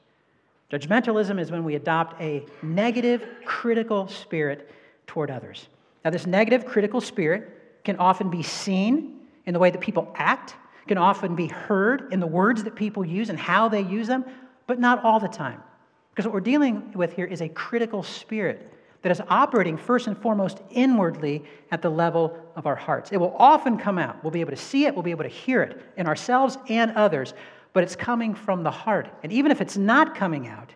Judgmentalism 0.71 1.39
is 1.39 1.51
when 1.51 1.63
we 1.63 1.75
adopt 1.75 2.19
a 2.21 2.45
negative, 2.61 3.27
critical 3.45 4.07
spirit 4.07 4.71
toward 5.05 5.29
others. 5.29 5.67
Now, 6.03 6.11
this 6.11 6.25
negative, 6.25 6.65
critical 6.65 7.01
spirit 7.01 7.83
can 7.83 7.97
often 7.97 8.29
be 8.29 8.43
seen 8.43 9.19
in 9.45 9.53
the 9.53 9.59
way 9.59 9.69
that 9.69 9.81
people 9.81 10.11
act, 10.15 10.55
can 10.87 10.97
often 10.97 11.35
be 11.35 11.47
heard 11.47 12.11
in 12.11 12.19
the 12.19 12.27
words 12.27 12.63
that 12.63 12.75
people 12.75 13.05
use 13.05 13.29
and 13.29 13.39
how 13.39 13.69
they 13.69 13.81
use 13.81 14.07
them, 14.07 14.25
but 14.67 14.79
not 14.79 15.03
all 15.03 15.19
the 15.19 15.27
time. 15.27 15.61
Because 16.09 16.25
what 16.25 16.33
we're 16.33 16.39
dealing 16.39 16.93
with 16.93 17.13
here 17.13 17.25
is 17.25 17.41
a 17.41 17.49
critical 17.49 18.01
spirit 18.03 18.71
that 19.01 19.11
is 19.11 19.21
operating 19.29 19.77
first 19.77 20.07
and 20.07 20.17
foremost 20.17 20.61
inwardly 20.71 21.43
at 21.71 21.81
the 21.81 21.89
level 21.89 22.35
of 22.55 22.65
our 22.65 22.75
hearts. 22.75 23.11
It 23.11 23.17
will 23.17 23.35
often 23.37 23.77
come 23.77 23.99
out. 23.99 24.23
We'll 24.23 24.31
be 24.31 24.41
able 24.41 24.51
to 24.51 24.57
see 24.57 24.85
it, 24.85 24.95
we'll 24.95 25.03
be 25.03 25.11
able 25.11 25.25
to 25.25 25.29
hear 25.29 25.61
it 25.61 25.79
in 25.97 26.07
ourselves 26.07 26.57
and 26.69 26.91
others, 26.93 27.33
but 27.73 27.83
it's 27.83 27.95
coming 27.95 28.33
from 28.33 28.63
the 28.63 28.71
heart. 28.71 29.07
And 29.21 29.31
even 29.31 29.51
if 29.51 29.61
it's 29.61 29.77
not 29.77 30.15
coming 30.15 30.47
out, 30.47 30.73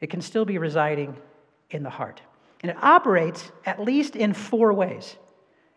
it 0.00 0.08
can 0.08 0.22
still 0.22 0.44
be 0.44 0.56
residing 0.56 1.16
in 1.70 1.82
the 1.82 1.90
heart. 1.90 2.22
And 2.62 2.70
it 2.70 2.82
operates 2.82 3.50
at 3.66 3.82
least 3.82 4.16
in 4.16 4.32
four 4.32 4.72
ways. 4.72 5.16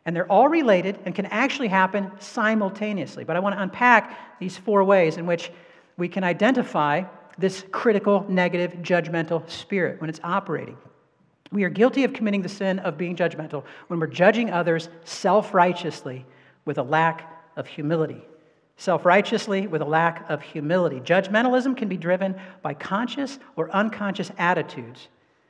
And 0.05 0.15
they're 0.15 0.31
all 0.31 0.47
related 0.47 0.99
and 1.05 1.15
can 1.15 1.25
actually 1.25 1.69
happen 1.69 2.11
simultaneously. 2.19 3.23
But 3.23 3.35
I 3.35 3.39
want 3.39 3.55
to 3.55 3.61
unpack 3.61 4.39
these 4.39 4.57
four 4.57 4.83
ways 4.83 5.17
in 5.17 5.25
which 5.25 5.51
we 5.97 6.07
can 6.07 6.23
identify 6.23 7.03
this 7.37 7.65
critical, 7.71 8.25
negative, 8.29 8.73
judgmental 8.81 9.49
spirit 9.49 9.99
when 9.99 10.09
it's 10.09 10.19
operating. 10.23 10.77
We 11.51 11.63
are 11.63 11.69
guilty 11.69 12.03
of 12.03 12.13
committing 12.13 12.41
the 12.41 12.49
sin 12.49 12.79
of 12.79 12.97
being 12.97 13.15
judgmental 13.15 13.63
when 13.87 13.99
we're 13.99 14.07
judging 14.07 14.49
others 14.49 14.89
self 15.03 15.53
righteously 15.53 16.25
with 16.65 16.77
a 16.77 16.83
lack 16.83 17.29
of 17.55 17.67
humility. 17.67 18.21
Self 18.77 19.05
righteously 19.05 19.67
with 19.67 19.81
a 19.81 19.85
lack 19.85 20.27
of 20.29 20.41
humility. 20.41 20.99
Judgmentalism 20.99 21.77
can 21.77 21.87
be 21.87 21.97
driven 21.97 22.35
by 22.61 22.73
conscious 22.73 23.37
or 23.55 23.69
unconscious 23.71 24.31
attitudes 24.37 25.09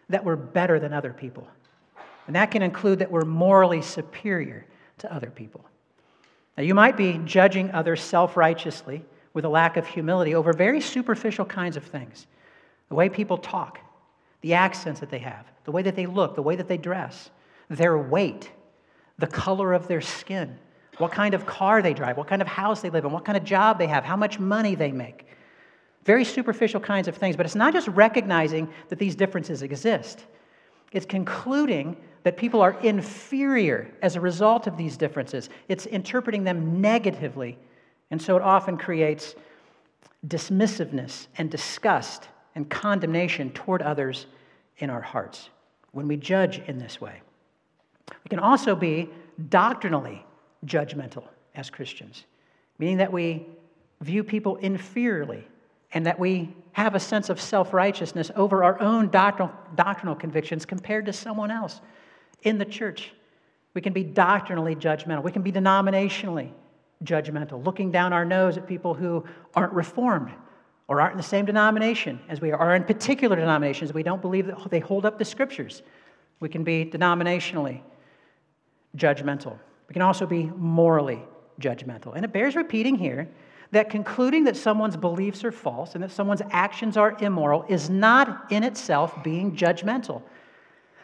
that 0.10 0.26
we're 0.26 0.36
better 0.36 0.80
than 0.80 0.92
other 0.92 1.14
people. 1.14 1.48
And 2.28 2.36
that 2.36 2.52
can 2.52 2.62
include 2.62 3.00
that 3.00 3.12
we're 3.12 3.26
morally 3.26 3.82
superior 3.82 4.66
to 5.00 5.14
other 5.14 5.30
people. 5.30 5.64
Now, 6.58 6.64
you 6.64 6.76
might 6.76 6.98
be 6.98 7.20
judging 7.26 7.72
others 7.72 8.02
self 8.02 8.36
righteously 8.38 9.06
with 9.34 9.46
a 9.46 9.50
lack 9.50 9.78
of 9.78 9.88
humility 9.88 10.36
over 10.36 10.54
very 10.54 10.80
superficial 10.80 11.46
kinds 11.46 11.78
of 11.78 11.84
things 11.84 12.28
the 12.90 12.96
way 12.96 13.10
people 13.10 13.38
talk, 13.38 13.80
the 14.42 14.54
accents 14.54 15.00
that 15.00 15.10
they 15.10 15.20
have, 15.20 15.48
the 15.64 15.72
way 15.72 15.82
that 15.82 15.96
they 15.96 16.06
look, 16.06 16.36
the 16.36 16.42
way 16.42 16.56
that 16.56 16.68
they 16.68 16.78
dress, 16.78 17.32
their 17.70 17.98
weight, 17.98 18.52
the 19.18 19.26
color 19.26 19.74
of 19.74 19.88
their 19.88 20.02
skin, 20.02 20.58
what 20.98 21.12
kind 21.12 21.34
of 21.34 21.46
car 21.46 21.82
they 21.82 21.94
drive, 21.94 22.18
what 22.18 22.28
kind 22.28 22.42
of 22.42 22.48
house 22.48 22.82
they 22.82 22.90
live 22.90 23.06
in, 23.06 23.12
what 23.12 23.26
kind 23.26 23.38
of 23.38 23.44
job 23.44 23.80
they 23.80 23.88
have, 23.88 24.04
how 24.04 24.16
much 24.16 24.40
money 24.40 24.76
they 24.76 24.92
make. 24.92 25.26
Very 26.04 26.26
superficial 26.26 26.80
kinds 26.80 27.08
of 27.08 27.16
things, 27.16 27.36
but 27.36 27.46
it's 27.46 27.56
not 27.56 27.74
just 27.74 27.88
recognizing 27.88 28.70
that 28.90 29.00
these 29.00 29.16
differences 29.16 29.64
exist. 29.64 30.26
It's 30.92 31.06
concluding 31.06 31.98
that 32.24 32.38
people 32.38 32.62
are 32.62 32.80
inferior 32.82 33.92
as 34.02 34.16
a 34.16 34.22
result 34.22 34.68
of 34.68 34.78
these 34.78 34.98
differences. 34.98 35.50
It's 35.68 35.86
interpreting 35.88 36.44
them 36.44 36.82
negatively. 36.82 37.58
And 38.14 38.22
so 38.22 38.38
it 38.38 38.44
often 38.44 38.78
creates 38.78 39.34
dismissiveness 40.28 41.26
and 41.40 41.50
disgust 41.50 42.28
and 42.54 42.70
condemnation 42.70 43.50
toward 43.54 43.82
others 43.82 44.28
in 44.78 44.92
our 44.92 45.02
hearts 45.02 45.50
when 45.94 46.08
we 46.08 46.18
judge 46.18 46.60
in 46.68 46.78
this 46.78 47.02
way. 47.02 47.24
We 48.24 48.30
can 48.30 48.38
also 48.38 48.76
be 48.76 49.10
doctrinally 49.50 50.24
judgmental 50.64 51.24
as 51.56 51.72
Christians, 51.72 52.26
meaning 52.78 52.98
that 52.98 53.12
we 53.12 53.48
view 54.02 54.24
people 54.24 54.60
inferiorly 54.62 55.42
and 55.92 56.06
that 56.06 56.20
we 56.20 56.56
have 56.74 56.94
a 56.94 57.00
sense 57.00 57.32
of 57.32 57.42
self 57.42 57.74
righteousness 57.74 58.30
over 58.36 58.64
our 58.64 58.80
own 58.80 59.10
doctrinal, 59.10 59.52
doctrinal 59.74 60.14
convictions 60.14 60.68
compared 60.68 61.08
to 61.08 61.14
someone 61.14 61.50
else 61.50 61.82
in 62.44 62.60
the 62.60 62.66
church. 62.66 63.12
We 63.74 63.82
can 63.82 63.92
be 63.92 64.04
doctrinally 64.04 64.76
judgmental. 64.76 65.24
We 65.24 65.32
can 65.32 65.42
be 65.42 65.52
denominationally 65.52 66.52
judgmental, 67.04 67.64
looking 67.66 67.92
down 67.92 68.14
our 68.14 68.26
nose 68.26 68.58
at 68.58 68.68
people 68.68 68.94
who 68.94 69.24
aren't 69.56 69.74
reformed 69.74 70.32
or 70.88 71.00
aren't 71.00 71.14
in 71.14 71.18
the 71.18 71.24
same 71.24 71.46
denomination 71.46 72.20
as 72.30 72.42
we 72.42 72.52
are, 72.52 72.60
or 72.60 72.76
in 72.76 72.84
particular 72.84 73.36
denominations. 73.36 73.94
We 73.94 74.04
don't 74.04 74.22
believe 74.22 74.48
that 74.48 74.70
they 74.70 74.80
hold 74.80 75.06
up 75.06 75.18
the 75.18 75.26
scriptures. 75.26 75.82
We 76.40 76.50
can 76.50 76.64
be 76.64 76.86
denominationally 76.86 77.82
judgmental. 78.98 79.58
We 79.88 79.94
can 79.94 80.02
also 80.02 80.26
be 80.26 80.52
morally 80.56 81.22
judgmental. 81.60 82.16
And 82.16 82.26
it 82.26 82.34
bears 82.34 82.56
repeating 82.56 82.96
here 82.96 83.30
that 83.72 83.90
concluding 83.90 84.44
that 84.44 84.56
someone's 84.56 84.98
beliefs 84.98 85.44
are 85.44 85.52
false 85.52 85.96
and 85.96 86.04
that 86.04 86.12
someone's 86.12 86.42
actions 86.52 86.96
are 86.96 87.18
immoral 87.20 87.66
is 87.70 87.90
not 87.90 88.52
in 88.52 88.64
itself 88.64 89.24
being 89.24 89.56
judgmental. 89.56 90.22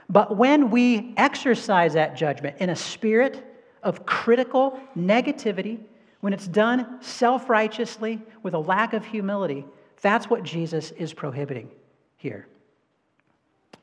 But 0.10 0.38
when 0.38 0.70
we 0.72 1.14
exercise 1.18 1.94
that 1.94 2.16
judgment 2.16 2.58
in 2.60 2.70
a 2.70 2.76
spirit 2.76 3.46
of 3.82 4.06
critical 4.06 4.80
negativity, 4.98 5.80
when 6.22 6.34
it's 6.34 6.48
done 6.48 7.02
self 7.02 7.50
righteously 7.50 8.22
with 8.44 8.54
a 8.54 8.60
lack 8.60 8.94
of 8.94 9.06
humility, 9.06 9.66
that's 10.02 10.30
what 10.30 10.44
Jesus 10.44 10.92
is 10.92 11.14
prohibiting 11.14 11.70
here. 12.18 12.48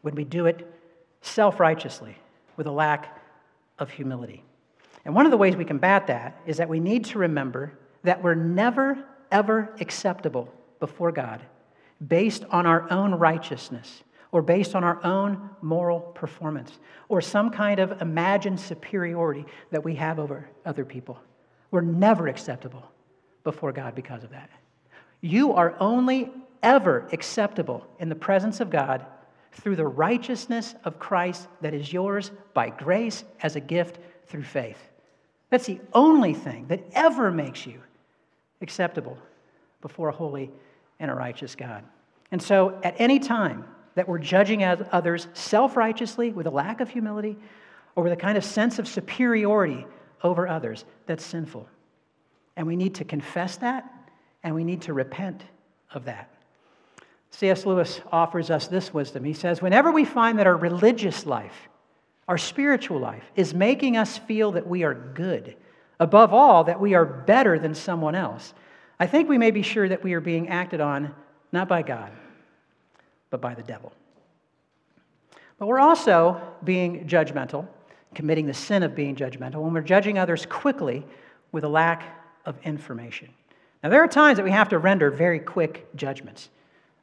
When 0.02 0.14
we 0.14 0.24
do 0.24 0.46
it 0.46 0.66
self 1.20 1.60
righteously 1.60 2.16
with 2.56 2.66
a 2.66 2.72
lack 2.72 3.20
of 3.78 3.90
humility. 3.90 4.44
And 5.04 5.14
one 5.14 5.24
of 5.24 5.30
the 5.30 5.36
ways 5.36 5.56
we 5.56 5.64
combat 5.64 6.06
that 6.08 6.40
is 6.46 6.56
that 6.56 6.68
we 6.68 6.80
need 6.80 7.04
to 7.06 7.18
remember 7.18 7.78
that 8.02 8.22
we're 8.22 8.34
never, 8.34 9.04
ever 9.30 9.74
acceptable 9.80 10.52
before 10.80 11.12
God 11.12 11.42
based 12.06 12.44
on 12.50 12.66
our 12.66 12.90
own 12.90 13.14
righteousness 13.14 14.02
or 14.32 14.42
based 14.42 14.74
on 14.74 14.84
our 14.84 15.02
own 15.04 15.50
moral 15.62 16.00
performance 16.00 16.78
or 17.08 17.20
some 17.20 17.50
kind 17.50 17.80
of 17.80 18.02
imagined 18.02 18.60
superiority 18.60 19.44
that 19.70 19.82
we 19.82 19.94
have 19.94 20.18
over 20.18 20.48
other 20.64 20.84
people. 20.84 21.18
We're 21.70 21.80
never 21.80 22.28
acceptable 22.28 22.90
before 23.44 23.72
God 23.72 23.94
because 23.94 24.24
of 24.24 24.30
that. 24.30 24.50
You 25.20 25.52
are 25.52 25.74
only 25.80 26.30
ever 26.62 27.08
acceptable 27.12 27.86
in 27.98 28.08
the 28.08 28.14
presence 28.14 28.60
of 28.60 28.70
God 28.70 29.04
through 29.52 29.76
the 29.76 29.86
righteousness 29.86 30.74
of 30.84 30.98
Christ 30.98 31.48
that 31.62 31.74
is 31.74 31.92
yours 31.92 32.30
by 32.54 32.70
grace 32.70 33.24
as 33.42 33.56
a 33.56 33.60
gift 33.60 33.98
through 34.26 34.42
faith. 34.42 34.78
That's 35.50 35.66
the 35.66 35.80
only 35.92 36.34
thing 36.34 36.66
that 36.68 36.82
ever 36.92 37.30
makes 37.30 37.66
you 37.66 37.80
acceptable 38.60 39.16
before 39.80 40.08
a 40.08 40.12
holy 40.12 40.50
and 40.98 41.10
a 41.10 41.14
righteous 41.14 41.54
God. 41.54 41.84
And 42.32 42.42
so, 42.42 42.78
at 42.82 42.96
any 42.98 43.18
time 43.18 43.64
that 43.94 44.08
we're 44.08 44.18
judging 44.18 44.64
others 44.64 45.28
self 45.32 45.76
righteously 45.76 46.30
with 46.32 46.46
a 46.46 46.50
lack 46.50 46.80
of 46.80 46.90
humility 46.90 47.36
or 47.94 48.02
with 48.02 48.12
a 48.12 48.16
kind 48.16 48.36
of 48.36 48.44
sense 48.44 48.78
of 48.78 48.88
superiority 48.88 49.86
over 50.22 50.48
others, 50.48 50.84
that's 51.06 51.24
sinful. 51.24 51.68
And 52.56 52.66
we 52.66 52.76
need 52.76 52.94
to 52.96 53.04
confess 53.04 53.56
that 53.58 53.92
and 54.42 54.54
we 54.54 54.64
need 54.64 54.82
to 54.82 54.92
repent 54.92 55.42
of 55.92 56.04
that. 56.04 56.30
C.S. 57.30 57.66
Lewis 57.66 58.00
offers 58.10 58.50
us 58.50 58.68
this 58.68 58.94
wisdom. 58.94 59.24
He 59.24 59.34
says, 59.34 59.60
Whenever 59.60 59.90
we 59.90 60.04
find 60.04 60.38
that 60.38 60.46
our 60.46 60.56
religious 60.56 61.26
life, 61.26 61.68
our 62.28 62.38
spiritual 62.38 62.98
life, 62.98 63.24
is 63.34 63.52
making 63.52 63.96
us 63.96 64.18
feel 64.18 64.52
that 64.52 64.66
we 64.66 64.84
are 64.84 64.94
good, 64.94 65.56
above 66.00 66.32
all, 66.32 66.64
that 66.64 66.80
we 66.80 66.94
are 66.94 67.04
better 67.04 67.58
than 67.58 67.74
someone 67.74 68.14
else, 68.14 68.54
I 68.98 69.06
think 69.06 69.28
we 69.28 69.38
may 69.38 69.50
be 69.50 69.62
sure 69.62 69.88
that 69.88 70.02
we 70.02 70.14
are 70.14 70.20
being 70.20 70.48
acted 70.48 70.80
on 70.80 71.14
not 71.52 71.68
by 71.68 71.82
God, 71.82 72.10
but 73.30 73.40
by 73.40 73.54
the 73.54 73.62
devil. 73.62 73.92
But 75.58 75.66
we're 75.66 75.80
also 75.80 76.40
being 76.64 77.06
judgmental, 77.06 77.66
committing 78.16 78.46
the 78.46 78.54
sin 78.54 78.82
of 78.82 78.94
being 78.94 79.14
judgmental, 79.14 79.56
when 79.56 79.74
we're 79.74 79.82
judging 79.82 80.18
others 80.18 80.46
quickly 80.46 81.04
with 81.52 81.64
a 81.64 81.68
lack 81.68 82.02
of 82.46 82.56
information. 82.64 83.28
Now, 83.84 83.90
there 83.90 84.02
are 84.02 84.08
times 84.08 84.38
that 84.38 84.42
we 84.42 84.50
have 84.52 84.70
to 84.70 84.78
render 84.78 85.10
very 85.10 85.38
quick 85.38 85.94
judgments 85.94 86.48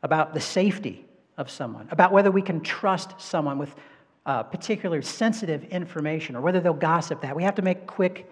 about 0.02 0.34
the 0.34 0.42
safety 0.42 1.06
of 1.38 1.52
someone, 1.52 1.88
about 1.92 2.12
whether 2.12 2.32
we 2.32 2.42
can 2.42 2.62
trust 2.62 3.22
someone 3.22 3.60
with 3.60 3.76
uh, 4.26 4.42
particular 4.42 5.04
sensitive 5.04 5.64
information 5.66 6.36
or 6.36 6.42
whether 6.42 6.60
they'll 6.60 6.74
gossip 6.74 7.22
that. 7.22 7.36
We 7.36 7.44
have 7.44 7.56
to 7.56 7.62
make 7.62 7.86
quick 7.86 8.28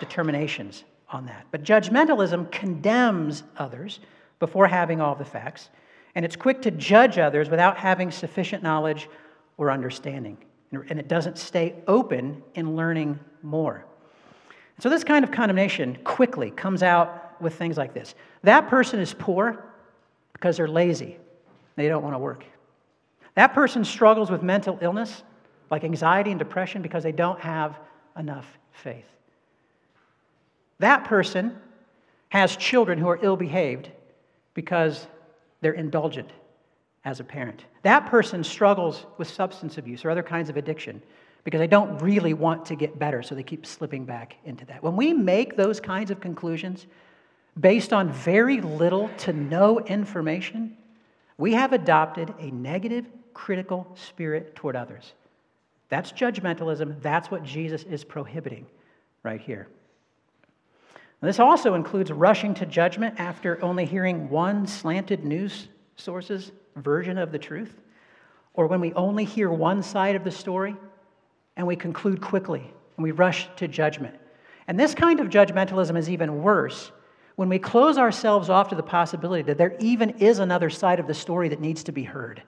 determinations 0.00 0.82
on 1.08 1.26
that. 1.26 1.46
But 1.52 1.62
judgmentalism 1.62 2.50
condemns 2.50 3.44
others 3.56 4.00
before 4.40 4.66
having 4.66 5.00
all 5.00 5.14
the 5.14 5.24
facts, 5.24 5.70
and 6.16 6.24
it's 6.24 6.34
quick 6.34 6.62
to 6.62 6.72
judge 6.72 7.16
others 7.16 7.48
without 7.48 7.76
having 7.76 8.10
sufficient 8.10 8.64
knowledge 8.64 9.08
or 9.56 9.70
understanding. 9.70 10.36
And 10.72 10.98
it 10.98 11.08
doesn't 11.08 11.38
stay 11.38 11.74
open 11.86 12.42
in 12.54 12.76
learning 12.76 13.18
more. 13.42 13.84
So, 14.78 14.88
this 14.88 15.04
kind 15.04 15.24
of 15.24 15.30
condemnation 15.30 15.98
quickly 16.02 16.50
comes 16.50 16.82
out 16.82 17.40
with 17.40 17.54
things 17.54 17.76
like 17.76 17.94
this 17.94 18.14
That 18.42 18.68
person 18.68 19.00
is 19.00 19.14
poor 19.14 19.64
because 20.32 20.56
they're 20.56 20.68
lazy, 20.68 21.18
they 21.76 21.88
don't 21.88 22.02
want 22.02 22.14
to 22.14 22.18
work. 22.18 22.44
That 23.34 23.54
person 23.54 23.84
struggles 23.84 24.30
with 24.30 24.42
mental 24.42 24.78
illness, 24.82 25.22
like 25.70 25.84
anxiety 25.84 26.30
and 26.30 26.38
depression, 26.38 26.82
because 26.82 27.02
they 27.02 27.12
don't 27.12 27.40
have 27.40 27.78
enough 28.18 28.46
faith. 28.72 29.06
That 30.78 31.04
person 31.04 31.56
has 32.28 32.56
children 32.56 32.98
who 32.98 33.08
are 33.08 33.18
ill 33.22 33.36
behaved 33.36 33.90
because 34.54 35.06
they're 35.60 35.72
indulgent 35.72 36.30
as 37.04 37.20
a 37.20 37.24
parent. 37.24 37.64
That 37.82 38.06
person 38.06 38.44
struggles 38.44 39.06
with 39.18 39.28
substance 39.28 39.78
abuse 39.78 40.04
or 40.04 40.10
other 40.10 40.22
kinds 40.22 40.48
of 40.48 40.56
addiction 40.56 41.02
because 41.44 41.58
they 41.58 41.66
don't 41.66 41.98
really 41.98 42.34
want 42.34 42.66
to 42.66 42.76
get 42.76 42.98
better, 42.98 43.22
so 43.22 43.34
they 43.34 43.42
keep 43.42 43.66
slipping 43.66 44.04
back 44.04 44.36
into 44.44 44.64
that. 44.66 44.82
When 44.82 44.94
we 44.94 45.12
make 45.12 45.56
those 45.56 45.80
kinds 45.80 46.10
of 46.10 46.20
conclusions 46.20 46.86
based 47.58 47.92
on 47.92 48.12
very 48.12 48.60
little 48.60 49.10
to 49.18 49.32
no 49.32 49.80
information, 49.80 50.76
we 51.38 51.54
have 51.54 51.72
adopted 51.72 52.32
a 52.38 52.50
negative, 52.50 53.06
critical 53.34 53.90
spirit 53.96 54.54
toward 54.54 54.76
others. 54.76 55.12
That's 55.88 56.12
judgmentalism. 56.12 57.02
That's 57.02 57.30
what 57.30 57.42
Jesus 57.42 57.82
is 57.82 58.04
prohibiting 58.04 58.66
right 59.22 59.40
here. 59.40 59.68
this 61.20 61.38
also 61.38 61.74
includes 61.74 62.10
rushing 62.10 62.54
to 62.54 62.66
judgment 62.66 63.18
after 63.18 63.62
only 63.62 63.84
hearing 63.84 64.30
one 64.30 64.66
slanted 64.66 65.24
news 65.24 65.68
source's 65.96 66.52
version 66.76 67.18
of 67.18 67.32
the 67.32 67.38
truth, 67.38 67.80
or 68.54 68.66
when 68.66 68.80
we 68.80 68.92
only 68.94 69.24
hear 69.24 69.50
one 69.50 69.82
side 69.82 70.16
of 70.16 70.24
the 70.24 70.30
story 70.30 70.76
and 71.56 71.66
we 71.66 71.76
conclude 71.76 72.20
quickly 72.20 72.62
and 72.96 73.04
we 73.04 73.10
rush 73.10 73.48
to 73.56 73.68
judgment. 73.68 74.14
And 74.66 74.78
this 74.78 74.94
kind 74.94 75.20
of 75.20 75.28
judgmentalism 75.28 75.96
is 75.96 76.08
even 76.08 76.42
worse 76.42 76.92
when 77.36 77.48
we 77.48 77.58
close 77.58 77.98
ourselves 77.98 78.50
off 78.50 78.68
to 78.68 78.74
the 78.74 78.82
possibility 78.82 79.42
that 79.42 79.58
there 79.58 79.76
even 79.80 80.10
is 80.10 80.38
another 80.38 80.70
side 80.70 81.00
of 81.00 81.06
the 81.06 81.14
story 81.14 81.48
that 81.48 81.60
needs 81.60 81.82
to 81.84 81.92
be 81.92 82.04
heard. 82.04 82.42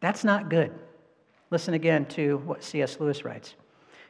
That's 0.00 0.24
not 0.24 0.50
good. 0.50 0.72
Listen 1.50 1.74
again 1.74 2.06
to 2.06 2.38
what 2.38 2.62
C.S. 2.62 3.00
Lewis 3.00 3.24
writes. 3.24 3.54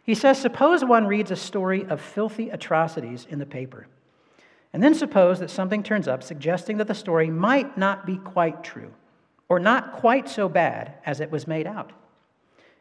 He 0.02 0.14
says, 0.14 0.40
Suppose 0.40 0.84
one 0.84 1.06
reads 1.06 1.30
a 1.30 1.36
story 1.36 1.84
of 1.86 2.00
filthy 2.00 2.50
atrocities 2.50 3.26
in 3.28 3.38
the 3.38 3.46
paper, 3.46 3.86
and 4.72 4.82
then 4.82 4.94
suppose 4.94 5.40
that 5.40 5.50
something 5.50 5.82
turns 5.82 6.08
up 6.08 6.22
suggesting 6.22 6.76
that 6.78 6.86
the 6.86 6.94
story 6.94 7.30
might 7.30 7.76
not 7.76 8.06
be 8.06 8.16
quite 8.18 8.62
true, 8.62 8.92
or 9.48 9.58
not 9.58 9.92
quite 9.92 10.28
so 10.28 10.48
bad 10.48 10.94
as 11.06 11.20
it 11.20 11.30
was 11.30 11.46
made 11.46 11.66
out. 11.66 11.92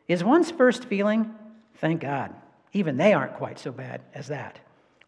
Is 0.07 0.23
one's 0.23 0.51
first 0.51 0.85
feeling, 0.85 1.33
thank 1.75 2.01
God, 2.01 2.33
even 2.73 2.97
they 2.97 3.13
aren't 3.13 3.35
quite 3.35 3.59
so 3.59 3.71
bad 3.71 4.01
as 4.13 4.27
that? 4.27 4.59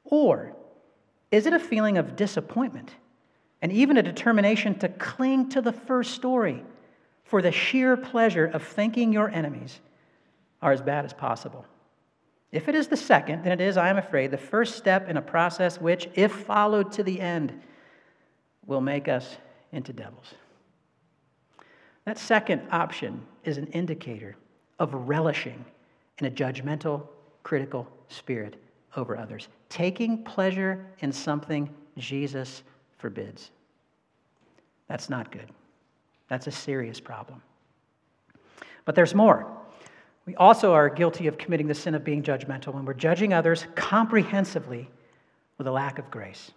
Or 0.05 0.53
is 1.31 1.45
it 1.45 1.53
a 1.53 1.59
feeling 1.59 1.97
of 1.97 2.15
disappointment 2.15 2.91
and 3.61 3.71
even 3.71 3.97
a 3.97 4.03
determination 4.03 4.79
to 4.79 4.89
cling 4.89 5.49
to 5.49 5.61
the 5.61 5.73
first 5.73 6.13
story? 6.13 6.63
for 7.29 7.43
the 7.43 7.51
sheer 7.51 7.95
pleasure 7.95 8.45
of 8.45 8.63
thinking 8.63 9.13
your 9.13 9.29
enemies 9.29 9.79
are 10.63 10.71
as 10.71 10.81
bad 10.81 11.05
as 11.05 11.13
possible. 11.13 11.63
If 12.51 12.67
it 12.67 12.75
is 12.75 12.87
the 12.87 12.97
second, 12.97 13.43
then 13.43 13.53
it 13.53 13.61
is, 13.61 13.77
I 13.77 13.89
am 13.89 13.97
afraid, 13.97 14.31
the 14.31 14.37
first 14.37 14.75
step 14.75 15.07
in 15.07 15.17
a 15.17 15.21
process 15.21 15.79
which, 15.79 16.09
if 16.15 16.31
followed 16.31 16.91
to 16.93 17.03
the 17.03 17.19
end, 17.19 17.53
will 18.65 18.81
make 18.81 19.07
us 19.07 19.37
into 19.71 19.93
devils. 19.93 20.33
That 22.05 22.17
second 22.17 22.63
option 22.71 23.21
is 23.43 23.57
an 23.57 23.67
indicator 23.67 24.35
of 24.79 24.93
relishing 24.93 25.63
in 26.17 26.25
a 26.25 26.31
judgmental, 26.31 27.07
critical 27.43 27.87
spirit 28.07 28.55
over 28.95 29.15
others, 29.15 29.47
taking 29.69 30.23
pleasure 30.23 30.87
in 30.99 31.11
something 31.11 31.69
Jesus 31.97 32.63
forbids. 32.97 33.51
That's 34.87 35.09
not 35.09 35.31
good. 35.31 35.51
That's 36.29 36.47
a 36.47 36.51
serious 36.51 36.99
problem. 36.99 37.43
But 38.85 38.95
there's 38.95 39.13
more. 39.13 39.58
We 40.29 40.35
also 40.35 40.73
are 40.73 40.89
guilty 40.89 41.25
of 41.25 41.39
committing 41.39 41.65
the 41.65 41.73
sin 41.73 41.95
of 41.95 42.03
being 42.03 42.21
judgmental 42.21 42.71
when 42.71 42.85
we're 42.85 42.93
judging 42.93 43.33
others 43.33 43.65
comprehensively 43.73 44.87
with 45.57 45.65
a 45.65 45.71
lack 45.71 45.97
of 45.97 46.11
grace. 46.11 46.51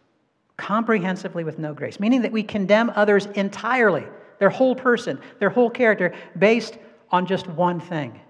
Comprehensively 0.59 1.43
with 1.43 1.59
no 1.59 1.73
grace, 1.73 1.99
meaning 1.99 2.21
that 2.21 2.33
we 2.33 2.43
condemn 2.43 2.93
others 2.95 3.25
entirely, 3.35 4.05
their 4.41 4.50
whole 4.50 4.75
person, 4.75 5.19
their 5.38 5.49
whole 5.49 5.71
character, 5.71 6.12
based 6.38 6.76
on 7.11 7.25
just 7.25 7.47
one 7.47 7.81
thing. 7.81 8.21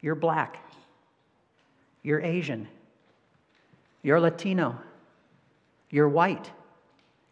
You're 0.00 0.14
black. 0.14 0.58
You're 2.04 2.20
Asian. 2.20 2.68
You're 4.04 4.20
Latino. 4.20 4.78
You're 5.90 6.08
white. 6.08 6.48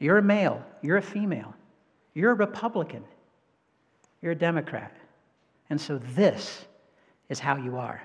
You're 0.01 0.19
a 0.19 0.23
male. 0.23 0.61
You're 0.83 0.97
a 0.97 1.03
female. 1.03 1.55
You're 2.15 2.33
a 2.33 2.35
Republican. 2.35 3.05
You're 4.21 4.33
a 4.33 4.35
Democrat. 4.35 4.93
And 5.75 5.81
so 5.81 5.99
this 6.15 6.67
is 7.29 7.41
how 7.41 7.57
you 7.57 7.79
are. 7.79 8.01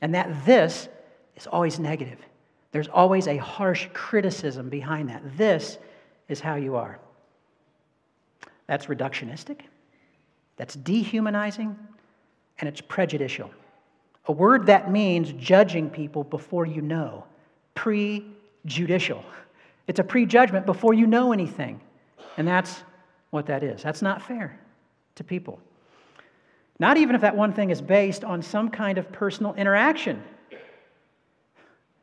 And 0.00 0.12
that 0.16 0.44
this 0.44 0.88
is 1.36 1.46
always 1.46 1.78
negative. 1.78 2.18
There's 2.72 2.88
always 2.88 3.28
a 3.28 3.36
harsh 3.36 3.86
criticism 3.92 4.68
behind 4.68 5.08
that. 5.08 5.22
This 5.36 5.78
is 6.28 6.40
how 6.40 6.56
you 6.56 6.74
are. 6.74 6.98
That's 8.66 8.86
reductionistic, 8.86 9.60
that's 10.56 10.74
dehumanizing, 10.74 11.78
and 12.58 12.68
it's 12.68 12.80
prejudicial. 12.80 13.48
A 14.26 14.32
word 14.32 14.66
that 14.66 14.90
means 14.90 15.32
judging 15.34 15.90
people 15.90 16.24
before 16.24 16.66
you 16.66 16.82
know, 16.82 17.24
prejudicial. 17.76 19.24
It's 19.86 20.00
a 20.00 20.04
prejudgment 20.04 20.66
before 20.66 20.92
you 20.92 21.06
know 21.06 21.32
anything. 21.32 21.80
And 22.36 22.48
that's 22.48 22.82
what 23.30 23.46
that 23.46 23.62
is. 23.62 23.80
That's 23.80 24.02
not 24.02 24.20
fair 24.20 24.58
to 25.14 25.22
people. 25.22 25.60
Not 26.82 26.96
even 26.96 27.14
if 27.14 27.20
that 27.20 27.36
one 27.36 27.52
thing 27.52 27.70
is 27.70 27.80
based 27.80 28.24
on 28.24 28.42
some 28.42 28.68
kind 28.68 28.98
of 28.98 29.12
personal 29.12 29.54
interaction. 29.54 30.20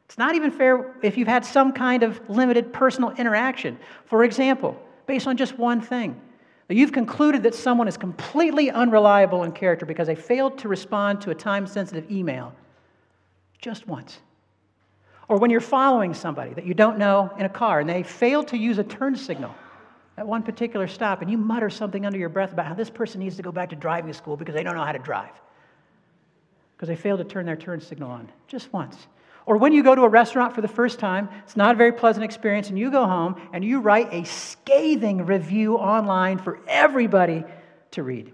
It's 0.05 0.17
not 0.17 0.35
even 0.35 0.51
fair 0.51 0.95
if 1.03 1.17
you've 1.17 1.27
had 1.27 1.43
some 1.43 1.73
kind 1.73 2.01
of 2.01 2.21
limited 2.29 2.71
personal 2.71 3.09
interaction. 3.11 3.77
For 4.05 4.23
example, 4.23 4.81
based 5.05 5.27
on 5.27 5.35
just 5.35 5.57
one 5.57 5.81
thing. 5.81 6.17
You've 6.69 6.93
concluded 6.93 7.43
that 7.43 7.55
someone 7.55 7.89
is 7.89 7.97
completely 7.97 8.71
unreliable 8.71 9.43
in 9.43 9.51
character 9.51 9.85
because 9.85 10.07
they 10.07 10.15
failed 10.15 10.57
to 10.59 10.69
respond 10.69 11.19
to 11.23 11.31
a 11.31 11.35
time 11.35 11.67
sensitive 11.67 12.09
email 12.09 12.53
just 13.59 13.85
once. 13.85 14.19
Or 15.27 15.39
when 15.39 15.51
you're 15.51 15.59
following 15.59 16.13
somebody 16.13 16.53
that 16.53 16.65
you 16.65 16.73
don't 16.73 16.97
know 16.97 17.33
in 17.37 17.45
a 17.45 17.49
car 17.49 17.81
and 17.81 17.89
they 17.89 18.03
fail 18.03 18.45
to 18.45 18.57
use 18.57 18.77
a 18.77 18.85
turn 18.85 19.17
signal 19.17 19.53
at 20.19 20.27
one 20.27 20.43
particular 20.43 20.85
stop 20.85 21.21
and 21.21 21.31
you 21.31 21.37
mutter 21.37 21.69
something 21.69 22.05
under 22.05 22.19
your 22.19 22.27
breath 22.27 22.51
about 22.51 22.65
how 22.65 22.73
this 22.73 22.89
person 22.89 23.21
needs 23.21 23.37
to 23.37 23.41
go 23.41 23.53
back 23.53 23.69
to 23.69 23.75
driving 23.77 24.11
school 24.11 24.35
because 24.35 24.53
they 24.53 24.63
don't 24.63 24.75
know 24.75 24.83
how 24.83 24.91
to 24.91 24.99
drive 24.99 25.31
because 26.75 26.89
they 26.89 26.95
failed 26.95 27.19
to 27.19 27.23
turn 27.23 27.45
their 27.45 27.55
turn 27.55 27.79
signal 27.79 28.11
on 28.11 28.29
just 28.47 28.71
once. 28.73 29.07
Or 29.45 29.55
when 29.55 29.71
you 29.71 29.81
go 29.81 29.95
to 29.95 30.03
a 30.03 30.09
restaurant 30.09 30.53
for 30.53 30.61
the 30.61 30.67
first 30.67 30.99
time, 30.99 31.29
it's 31.43 31.55
not 31.55 31.75
a 31.75 31.77
very 31.77 31.93
pleasant 31.93 32.23
experience, 32.23 32.69
and 32.69 32.77
you 32.77 32.91
go 32.91 33.05
home 33.05 33.41
and 33.53 33.63
you 33.63 33.79
write 33.79 34.13
a 34.13 34.25
scathing 34.25 35.25
review 35.25 35.77
online 35.77 36.37
for 36.37 36.59
everybody 36.67 37.43
to 37.91 38.03
read. 38.03 38.31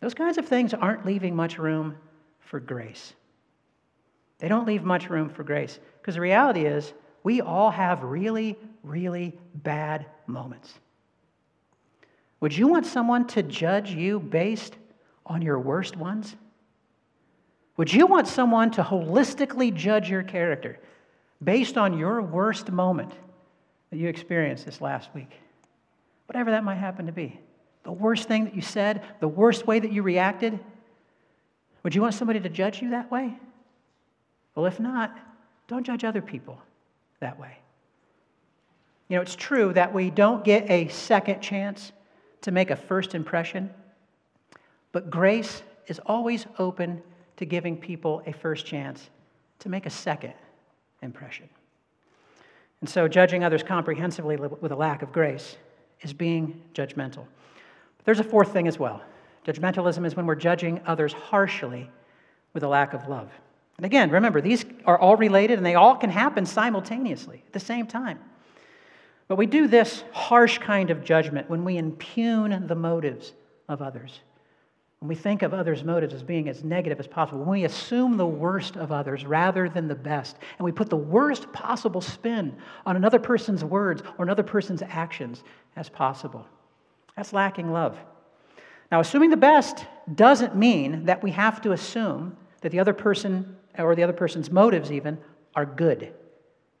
Those 0.00 0.14
kinds 0.14 0.38
of 0.38 0.46
things 0.46 0.74
aren't 0.74 1.04
leaving 1.04 1.36
much 1.36 1.58
room 1.58 1.96
for 2.40 2.58
grace. 2.58 3.12
They 4.38 4.48
don't 4.48 4.66
leave 4.66 4.82
much 4.82 5.10
room 5.10 5.28
for 5.28 5.44
grace 5.44 5.78
because 6.00 6.14
the 6.14 6.20
reality 6.20 6.64
is 6.64 6.92
we 7.22 7.40
all 7.40 7.70
have 7.70 8.02
really, 8.02 8.56
really 8.82 9.38
bad 9.54 10.06
moments. 10.26 10.72
Would 12.40 12.56
you 12.56 12.68
want 12.68 12.86
someone 12.86 13.26
to 13.28 13.42
judge 13.42 13.90
you 13.90 14.20
based 14.20 14.76
on 15.26 15.42
your 15.42 15.58
worst 15.58 15.96
ones? 15.96 16.36
Would 17.76 17.92
you 17.92 18.06
want 18.06 18.28
someone 18.28 18.70
to 18.72 18.82
holistically 18.82 19.74
judge 19.74 20.08
your 20.08 20.22
character 20.22 20.78
based 21.42 21.76
on 21.76 21.98
your 21.98 22.22
worst 22.22 22.70
moment 22.70 23.12
that 23.90 23.98
you 23.98 24.08
experienced 24.08 24.64
this 24.64 24.80
last 24.80 25.10
week? 25.14 25.32
Whatever 26.26 26.50
that 26.52 26.64
might 26.64 26.76
happen 26.76 27.06
to 27.06 27.12
be. 27.12 27.38
The 27.84 27.92
worst 27.92 28.28
thing 28.28 28.44
that 28.44 28.54
you 28.54 28.62
said, 28.62 29.02
the 29.20 29.28
worst 29.28 29.66
way 29.66 29.78
that 29.78 29.92
you 29.92 30.02
reacted. 30.02 30.58
Would 31.82 31.94
you 31.94 32.02
want 32.02 32.14
somebody 32.14 32.40
to 32.40 32.48
judge 32.48 32.82
you 32.82 32.90
that 32.90 33.10
way? 33.10 33.34
Well, 34.54 34.66
if 34.66 34.78
not, 34.78 35.16
don't 35.68 35.84
judge 35.84 36.04
other 36.04 36.20
people 36.20 36.60
that 37.20 37.38
way. 37.38 37.58
You 39.08 39.16
know, 39.16 39.22
it's 39.22 39.36
true 39.36 39.72
that 39.72 39.92
we 39.94 40.10
don't 40.10 40.44
get 40.44 40.70
a 40.70 40.88
second 40.88 41.40
chance 41.40 41.92
to 42.42 42.50
make 42.50 42.70
a 42.70 42.76
first 42.76 43.14
impression, 43.14 43.70
but 44.92 45.10
grace 45.10 45.62
is 45.86 45.98
always 46.06 46.46
open 46.58 47.02
to 47.36 47.44
giving 47.44 47.76
people 47.76 48.22
a 48.26 48.32
first 48.32 48.66
chance 48.66 49.08
to 49.60 49.68
make 49.68 49.86
a 49.86 49.90
second 49.90 50.34
impression. 51.02 51.48
And 52.80 52.88
so, 52.88 53.08
judging 53.08 53.42
others 53.42 53.62
comprehensively 53.62 54.36
with 54.36 54.70
a 54.70 54.76
lack 54.76 55.02
of 55.02 55.12
grace 55.12 55.56
is 56.02 56.12
being 56.12 56.60
judgmental. 56.74 57.24
But 57.96 58.04
there's 58.04 58.20
a 58.20 58.24
fourth 58.24 58.52
thing 58.52 58.68
as 58.68 58.78
well. 58.78 59.02
Judgmentalism 59.46 60.06
is 60.06 60.14
when 60.14 60.26
we're 60.26 60.36
judging 60.36 60.80
others 60.86 61.12
harshly 61.12 61.90
with 62.52 62.62
a 62.62 62.68
lack 62.68 62.92
of 62.92 63.08
love. 63.08 63.30
And 63.78 63.86
again, 63.86 64.10
remember, 64.10 64.40
these 64.40 64.64
are 64.84 64.98
all 64.98 65.16
related 65.16 65.56
and 65.56 65.64
they 65.64 65.76
all 65.76 65.96
can 65.96 66.10
happen 66.10 66.44
simultaneously 66.44 67.42
at 67.46 67.52
the 67.52 67.60
same 67.60 67.86
time. 67.86 68.18
But 69.28 69.36
we 69.36 69.46
do 69.46 69.68
this 69.68 70.02
harsh 70.12 70.58
kind 70.58 70.90
of 70.90 71.04
judgment 71.04 71.48
when 71.48 71.64
we 71.64 71.76
impugn 71.76 72.66
the 72.66 72.74
motives 72.74 73.32
of 73.68 73.80
others. 73.80 74.20
When 74.98 75.08
we 75.08 75.14
think 75.14 75.42
of 75.42 75.54
others' 75.54 75.84
motives 75.84 76.12
as 76.12 76.24
being 76.24 76.48
as 76.48 76.64
negative 76.64 76.98
as 76.98 77.06
possible, 77.06 77.38
when 77.38 77.60
we 77.60 77.64
assume 77.64 78.16
the 78.16 78.26
worst 78.26 78.76
of 78.76 78.90
others 78.90 79.24
rather 79.24 79.68
than 79.68 79.86
the 79.86 79.94
best, 79.94 80.38
and 80.58 80.64
we 80.64 80.72
put 80.72 80.90
the 80.90 80.96
worst 80.96 81.52
possible 81.52 82.00
spin 82.00 82.56
on 82.84 82.96
another 82.96 83.20
person's 83.20 83.62
words 83.62 84.02
or 84.18 84.24
another 84.24 84.42
person's 84.42 84.82
actions 84.82 85.44
as 85.76 85.88
possible, 85.88 86.44
that's 87.16 87.32
lacking 87.32 87.70
love. 87.70 87.96
Now, 88.90 88.98
assuming 88.98 89.30
the 89.30 89.36
best 89.36 89.84
doesn't 90.16 90.56
mean 90.56 91.04
that 91.04 91.22
we 91.22 91.30
have 91.30 91.60
to 91.60 91.72
assume 91.72 92.36
that 92.62 92.72
the 92.72 92.80
other 92.80 92.94
person 92.94 93.57
or 93.78 93.94
the 93.94 94.02
other 94.02 94.12
person's 94.12 94.50
motives, 94.50 94.90
even, 94.90 95.18
are 95.54 95.66
good. 95.66 96.12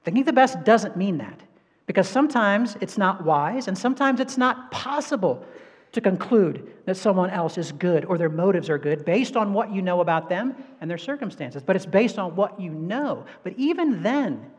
Thinking 0.04 0.24
the 0.24 0.32
best 0.32 0.64
doesn't 0.64 0.96
mean 0.96 1.18
that 1.18 1.40
because 1.86 2.08
sometimes 2.08 2.76
it's 2.80 2.98
not 2.98 3.24
wise 3.24 3.68
and 3.68 3.76
sometimes 3.76 4.20
it's 4.20 4.36
not 4.36 4.70
possible 4.70 5.44
to 5.92 6.00
conclude 6.00 6.70
that 6.84 6.96
someone 6.96 7.30
else 7.30 7.56
is 7.56 7.72
good 7.72 8.04
or 8.04 8.18
their 8.18 8.28
motives 8.28 8.68
are 8.68 8.78
good 8.78 9.04
based 9.04 9.36
on 9.36 9.54
what 9.54 9.72
you 9.72 9.80
know 9.80 10.00
about 10.00 10.28
them 10.28 10.54
and 10.80 10.90
their 10.90 10.98
circumstances, 10.98 11.62
but 11.62 11.76
it's 11.76 11.86
based 11.86 12.18
on 12.18 12.36
what 12.36 12.60
you 12.60 12.70
know. 12.70 13.24
But 13.42 13.54
even 13.56 14.02
then, 14.02 14.50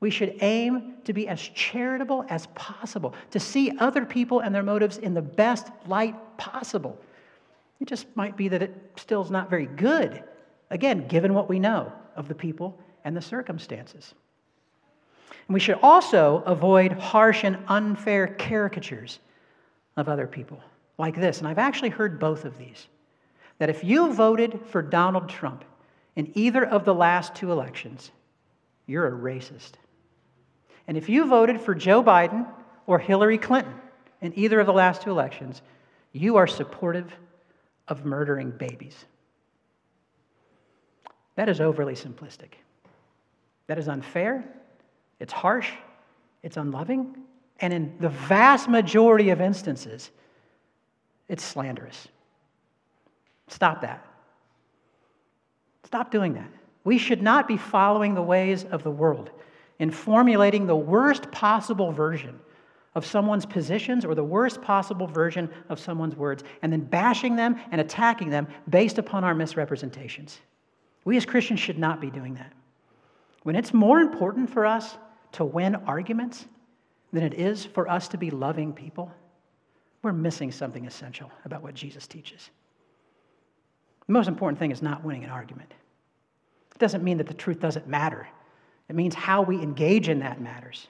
we 0.00 0.10
should 0.10 0.36
aim 0.40 0.94
to 1.04 1.12
be 1.12 1.28
as 1.28 1.40
charitable 1.40 2.24
as 2.30 2.46
possible, 2.48 3.14
to 3.30 3.38
see 3.38 3.76
other 3.78 4.06
people 4.06 4.40
and 4.40 4.54
their 4.54 4.62
motives 4.62 4.96
in 4.96 5.12
the 5.12 5.22
best 5.22 5.68
light 5.86 6.16
possible. 6.38 6.98
It 7.80 7.88
just 7.88 8.06
might 8.16 8.36
be 8.36 8.48
that 8.48 8.62
it 8.62 8.74
still 8.96 9.22
is 9.22 9.30
not 9.30 9.50
very 9.50 9.66
good, 9.66 10.24
again, 10.70 11.06
given 11.08 11.34
what 11.34 11.48
we 11.48 11.58
know 11.58 11.92
of 12.16 12.28
the 12.28 12.34
people 12.34 12.78
and 13.04 13.16
the 13.16 13.22
circumstances. 13.22 14.14
And 15.48 15.54
we 15.54 15.60
should 15.60 15.78
also 15.82 16.42
avoid 16.46 16.92
harsh 16.92 17.44
and 17.44 17.58
unfair 17.68 18.28
caricatures 18.28 19.18
of 19.96 20.08
other 20.08 20.26
people 20.26 20.62
like 20.98 21.16
this, 21.16 21.38
and 21.38 21.48
I've 21.48 21.58
actually 21.58 21.88
heard 21.88 22.20
both 22.20 22.44
of 22.44 22.58
these 22.58 22.86
that 23.58 23.70
if 23.70 23.84
you 23.84 24.12
voted 24.12 24.60
for 24.66 24.82
Donald 24.82 25.28
Trump 25.28 25.64
in 26.16 26.30
either 26.34 26.64
of 26.64 26.84
the 26.84 26.94
last 26.94 27.34
two 27.34 27.52
elections, 27.52 28.10
you're 28.86 29.06
a 29.06 29.12
racist. 29.12 29.72
And 30.88 30.96
if 30.96 31.08
you 31.08 31.26
voted 31.26 31.60
for 31.60 31.74
Joe 31.74 32.02
Biden 32.02 32.46
or 32.86 32.98
Hillary 32.98 33.38
Clinton 33.38 33.74
in 34.20 34.36
either 34.38 34.60
of 34.60 34.66
the 34.66 34.72
last 34.72 35.02
two 35.02 35.10
elections, 35.10 35.62
you 36.12 36.36
are 36.36 36.46
supportive 36.46 37.12
of 37.88 38.04
murdering 38.04 38.50
babies. 38.50 39.04
That 41.40 41.48
is 41.48 41.58
overly 41.58 41.94
simplistic. 41.94 42.50
That 43.66 43.78
is 43.78 43.88
unfair, 43.88 44.44
it's 45.20 45.32
harsh, 45.32 45.70
it's 46.42 46.58
unloving, 46.58 47.16
and 47.60 47.72
in 47.72 47.96
the 47.98 48.10
vast 48.10 48.68
majority 48.68 49.30
of 49.30 49.40
instances, 49.40 50.10
It's 51.30 51.42
slanderous. 51.42 52.08
Stop 53.48 53.80
that. 53.80 54.04
Stop 55.84 56.10
doing 56.10 56.34
that. 56.34 56.50
We 56.84 56.98
should 56.98 57.22
not 57.22 57.48
be 57.48 57.56
following 57.56 58.14
the 58.14 58.22
ways 58.22 58.64
of 58.64 58.82
the 58.82 58.90
world 58.90 59.30
in 59.78 59.90
formulating 59.90 60.66
the 60.66 60.76
worst 60.76 61.30
possible 61.30 61.90
version 61.90 62.38
of 62.94 63.06
someone's 63.06 63.46
positions 63.46 64.04
or 64.04 64.14
the 64.14 64.22
worst 64.22 64.60
possible 64.60 65.06
version 65.06 65.48
of 65.70 65.80
someone's 65.80 66.16
words 66.16 66.44
and 66.60 66.70
then 66.70 66.82
bashing 66.82 67.34
them 67.34 67.58
and 67.70 67.80
attacking 67.80 68.28
them 68.28 68.46
based 68.68 68.98
upon 68.98 69.24
our 69.24 69.34
misrepresentations. 69.34 70.38
We 71.04 71.16
as 71.16 71.24
Christians 71.24 71.60
should 71.60 71.78
not 71.78 72.00
be 72.00 72.10
doing 72.10 72.34
that. 72.34 72.52
When 73.42 73.56
it's 73.56 73.72
more 73.72 74.00
important 74.00 74.50
for 74.50 74.66
us 74.66 74.96
to 75.32 75.44
win 75.44 75.74
arguments 75.74 76.46
than 77.12 77.22
it 77.22 77.34
is 77.34 77.64
for 77.64 77.88
us 77.88 78.08
to 78.08 78.18
be 78.18 78.30
loving 78.30 78.72
people, 78.72 79.10
we're 80.02 80.12
missing 80.12 80.52
something 80.52 80.86
essential 80.86 81.30
about 81.44 81.62
what 81.62 81.74
Jesus 81.74 82.06
teaches. 82.06 82.50
The 84.06 84.12
most 84.12 84.28
important 84.28 84.58
thing 84.58 84.70
is 84.70 84.82
not 84.82 85.04
winning 85.04 85.24
an 85.24 85.30
argument. 85.30 85.72
It 86.74 86.78
doesn't 86.78 87.04
mean 87.04 87.18
that 87.18 87.26
the 87.26 87.34
truth 87.34 87.60
doesn't 87.60 87.86
matter, 87.86 88.28
it 88.88 88.96
means 88.96 89.14
how 89.14 89.42
we 89.42 89.56
engage 89.62 90.08
in 90.08 90.18
that 90.20 90.40
matters. 90.40 90.88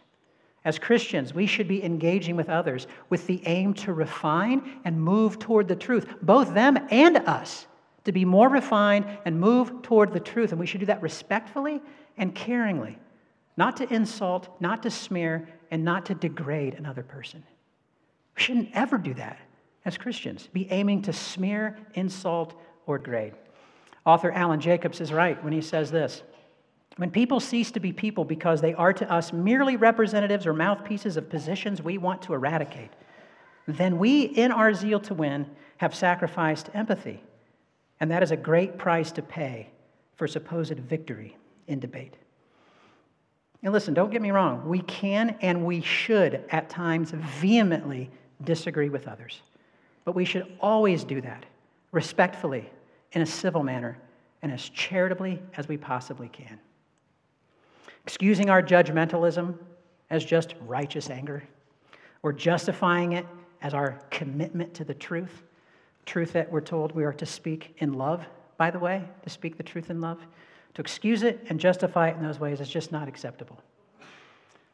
As 0.64 0.78
Christians, 0.78 1.32
we 1.32 1.46
should 1.46 1.68
be 1.68 1.82
engaging 1.82 2.36
with 2.36 2.50
others 2.50 2.86
with 3.08 3.26
the 3.26 3.42
aim 3.46 3.72
to 3.74 3.94
refine 3.94 4.80
and 4.84 5.00
move 5.00 5.38
toward 5.38 5.68
the 5.68 5.76
truth, 5.76 6.06
both 6.20 6.52
them 6.52 6.78
and 6.90 7.16
us, 7.16 7.66
to 8.04 8.12
be 8.12 8.24
more 8.24 8.48
refined 8.48 9.06
and 9.24 9.40
move 9.40 9.82
toward 9.82 10.12
the 10.12 10.20
truth. 10.20 10.50
And 10.52 10.60
we 10.60 10.66
should 10.66 10.80
do 10.80 10.86
that 10.86 11.02
respectfully 11.02 11.80
and 12.16 12.34
caringly, 12.34 12.96
not 13.56 13.76
to 13.78 13.92
insult, 13.92 14.48
not 14.60 14.82
to 14.82 14.90
smear, 14.90 15.48
and 15.70 15.84
not 15.84 16.06
to 16.06 16.14
degrade 16.14 16.74
another 16.74 17.02
person. 17.02 17.42
We 18.36 18.42
shouldn't 18.42 18.70
ever 18.74 18.98
do 18.98 19.14
that 19.14 19.38
as 19.84 19.96
Christians, 19.96 20.48
be 20.52 20.70
aiming 20.70 21.02
to 21.02 21.12
smear, 21.12 21.78
insult, 21.94 22.54
or 22.86 22.98
degrade. 22.98 23.34
Author 24.04 24.32
Alan 24.32 24.60
Jacobs 24.60 25.00
is 25.00 25.12
right 25.12 25.42
when 25.44 25.52
he 25.52 25.60
says 25.60 25.90
this 25.90 26.22
when 26.96 27.10
people 27.10 27.40
cease 27.40 27.70
to 27.70 27.80
be 27.80 27.92
people 27.92 28.24
because 28.24 28.60
they 28.60 28.74
are 28.74 28.92
to 28.92 29.10
us 29.10 29.32
merely 29.32 29.76
representatives 29.76 30.46
or 30.46 30.52
mouthpieces 30.52 31.16
of 31.16 31.30
positions 31.30 31.80
we 31.80 31.98
want 31.98 32.20
to 32.22 32.34
eradicate, 32.34 32.90
then 33.66 33.98
we, 33.98 34.22
in 34.22 34.52
our 34.52 34.74
zeal 34.74 35.00
to 35.00 35.14
win, 35.14 35.46
have 35.78 35.94
sacrificed 35.94 36.68
empathy. 36.74 37.22
And 38.00 38.10
that 38.10 38.22
is 38.22 38.30
a 38.30 38.36
great 38.36 38.78
price 38.78 39.12
to 39.12 39.22
pay 39.22 39.70
for 40.16 40.26
supposed 40.26 40.78
victory 40.78 41.36
in 41.66 41.80
debate. 41.80 42.14
And 43.62 43.72
listen, 43.72 43.92
don't 43.92 44.10
get 44.10 44.22
me 44.22 44.30
wrong. 44.30 44.66
We 44.66 44.80
can 44.80 45.36
and 45.42 45.66
we 45.66 45.82
should 45.82 46.44
at 46.50 46.70
times 46.70 47.10
vehemently 47.10 48.10
disagree 48.42 48.88
with 48.88 49.06
others. 49.06 49.42
But 50.04 50.14
we 50.14 50.24
should 50.24 50.56
always 50.60 51.04
do 51.04 51.20
that 51.20 51.44
respectfully, 51.92 52.70
in 53.12 53.22
a 53.22 53.26
civil 53.26 53.64
manner, 53.64 53.98
and 54.42 54.52
as 54.52 54.68
charitably 54.68 55.42
as 55.56 55.66
we 55.66 55.76
possibly 55.76 56.28
can 56.28 56.58
excusing 58.04 58.50
our 58.50 58.62
judgmentalism 58.62 59.56
as 60.10 60.24
just 60.24 60.54
righteous 60.66 61.10
anger, 61.10 61.42
or 62.22 62.32
justifying 62.32 63.12
it 63.12 63.24
as 63.62 63.72
our 63.74 64.00
commitment 64.10 64.74
to 64.74 64.84
the 64.84 64.94
truth, 64.94 65.44
truth 66.06 66.32
that 66.32 66.50
we're 66.50 66.60
told 66.60 66.92
we 66.92 67.04
are 67.04 67.12
to 67.12 67.26
speak 67.26 67.74
in 67.78 67.94
love, 67.94 68.24
by 68.56 68.70
the 68.70 68.78
way, 68.78 69.04
to 69.22 69.30
speak 69.30 69.56
the 69.56 69.62
truth 69.62 69.90
in 69.90 70.00
love. 70.00 70.18
To 70.74 70.80
excuse 70.80 71.22
it 71.22 71.44
and 71.48 71.58
justify 71.58 72.08
it 72.08 72.16
in 72.16 72.22
those 72.22 72.38
ways 72.38 72.60
is 72.60 72.68
just 72.68 72.92
not 72.92 73.08
acceptable. 73.08 73.60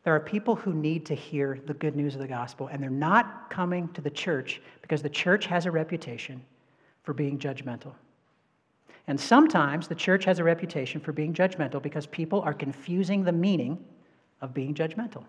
There 0.04 0.14
are 0.14 0.20
people 0.20 0.54
who 0.54 0.72
need 0.72 1.04
to 1.06 1.14
hear 1.14 1.58
the 1.66 1.74
good 1.74 1.96
news 1.96 2.14
of 2.14 2.20
the 2.20 2.28
gospel, 2.28 2.68
and 2.68 2.80
they're 2.80 2.90
not 2.90 3.50
coming 3.50 3.88
to 3.94 4.00
the 4.00 4.10
church 4.10 4.60
because 4.80 5.02
the 5.02 5.08
church 5.08 5.46
has 5.46 5.66
a 5.66 5.70
reputation 5.70 6.42
for 7.02 7.12
being 7.12 7.38
judgmental. 7.38 7.92
And 9.08 9.18
sometimes 9.18 9.88
the 9.88 9.94
church 9.94 10.24
has 10.24 10.38
a 10.38 10.44
reputation 10.44 11.00
for 11.00 11.12
being 11.12 11.32
judgmental 11.32 11.82
because 11.82 12.06
people 12.06 12.40
are 12.42 12.54
confusing 12.54 13.24
the 13.24 13.32
meaning 13.32 13.84
of 14.40 14.54
being 14.54 14.74
judgmental. 14.74 15.24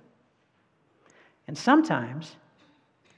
And 1.47 1.57
sometimes 1.57 2.35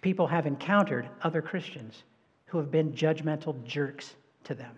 people 0.02 0.28
have 0.28 0.46
encountered 0.46 1.10
other 1.24 1.42
Christians 1.42 2.04
who 2.50 2.58
have 2.58 2.72
been 2.72 2.92
judgmental 2.94 3.64
jerks 3.64 4.16
to 4.44 4.54
them. 4.54 4.76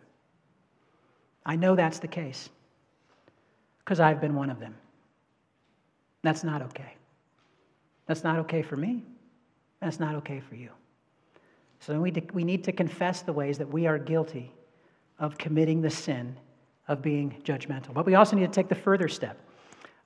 I 1.46 1.56
know 1.56 1.76
that's 1.76 2.00
the 2.00 2.08
case 2.08 2.50
because 3.80 4.00
I've 4.00 4.22
been 4.22 4.36
one 4.36 4.50
of 4.50 4.60
them. 4.60 4.76
That's 6.22 6.44
not 6.44 6.62
okay. 6.62 6.96
That's 8.06 8.24
not 8.24 8.38
okay 8.40 8.62
for 8.62 8.76
me. 8.76 9.04
That's 9.80 10.00
not 10.00 10.16
okay 10.16 10.40
for 10.40 10.56
you. 10.56 10.70
So 11.80 12.00
we, 12.00 12.14
we 12.34 12.44
need 12.44 12.64
to 12.66 12.72
confess 12.72 13.22
the 13.22 13.34
ways 13.34 13.58
that 13.58 13.68
we 13.68 13.88
are 13.88 13.98
guilty 13.98 14.52
of 15.18 15.38
committing 15.38 15.82
the 15.82 15.90
sin 15.90 16.36
of 16.88 17.02
being 17.02 17.42
judgmental. 17.44 17.94
But 17.94 18.06
we 18.06 18.16
also 18.16 18.36
need 18.36 18.46
to 18.46 18.54
take 18.54 18.68
the 18.68 18.76
further 18.76 19.08
step 19.08 19.38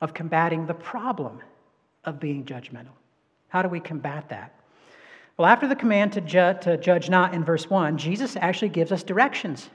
of 0.02 0.14
combating 0.14 0.66
the 0.66 0.74
problem 0.74 1.40
of 2.06 2.20
being 2.20 2.46
judgmental. 2.46 2.94
How 3.48 3.62
do 3.62 3.70
we 3.70 3.80
combat 3.80 4.30
that? 4.30 4.54
Well, 5.38 5.48
after 5.48 5.68
the 5.68 5.76
command 5.76 6.14
to, 6.14 6.22
ju- 6.22 6.56
to 6.62 6.78
judge 6.78 7.10
not 7.10 7.34
in 7.34 7.44
verse 7.44 7.70
1, 7.70 7.98
Jesus 7.98 8.38
actually 8.38 8.70
gives 8.70 8.92
us 8.92 9.04
directions 9.04 9.70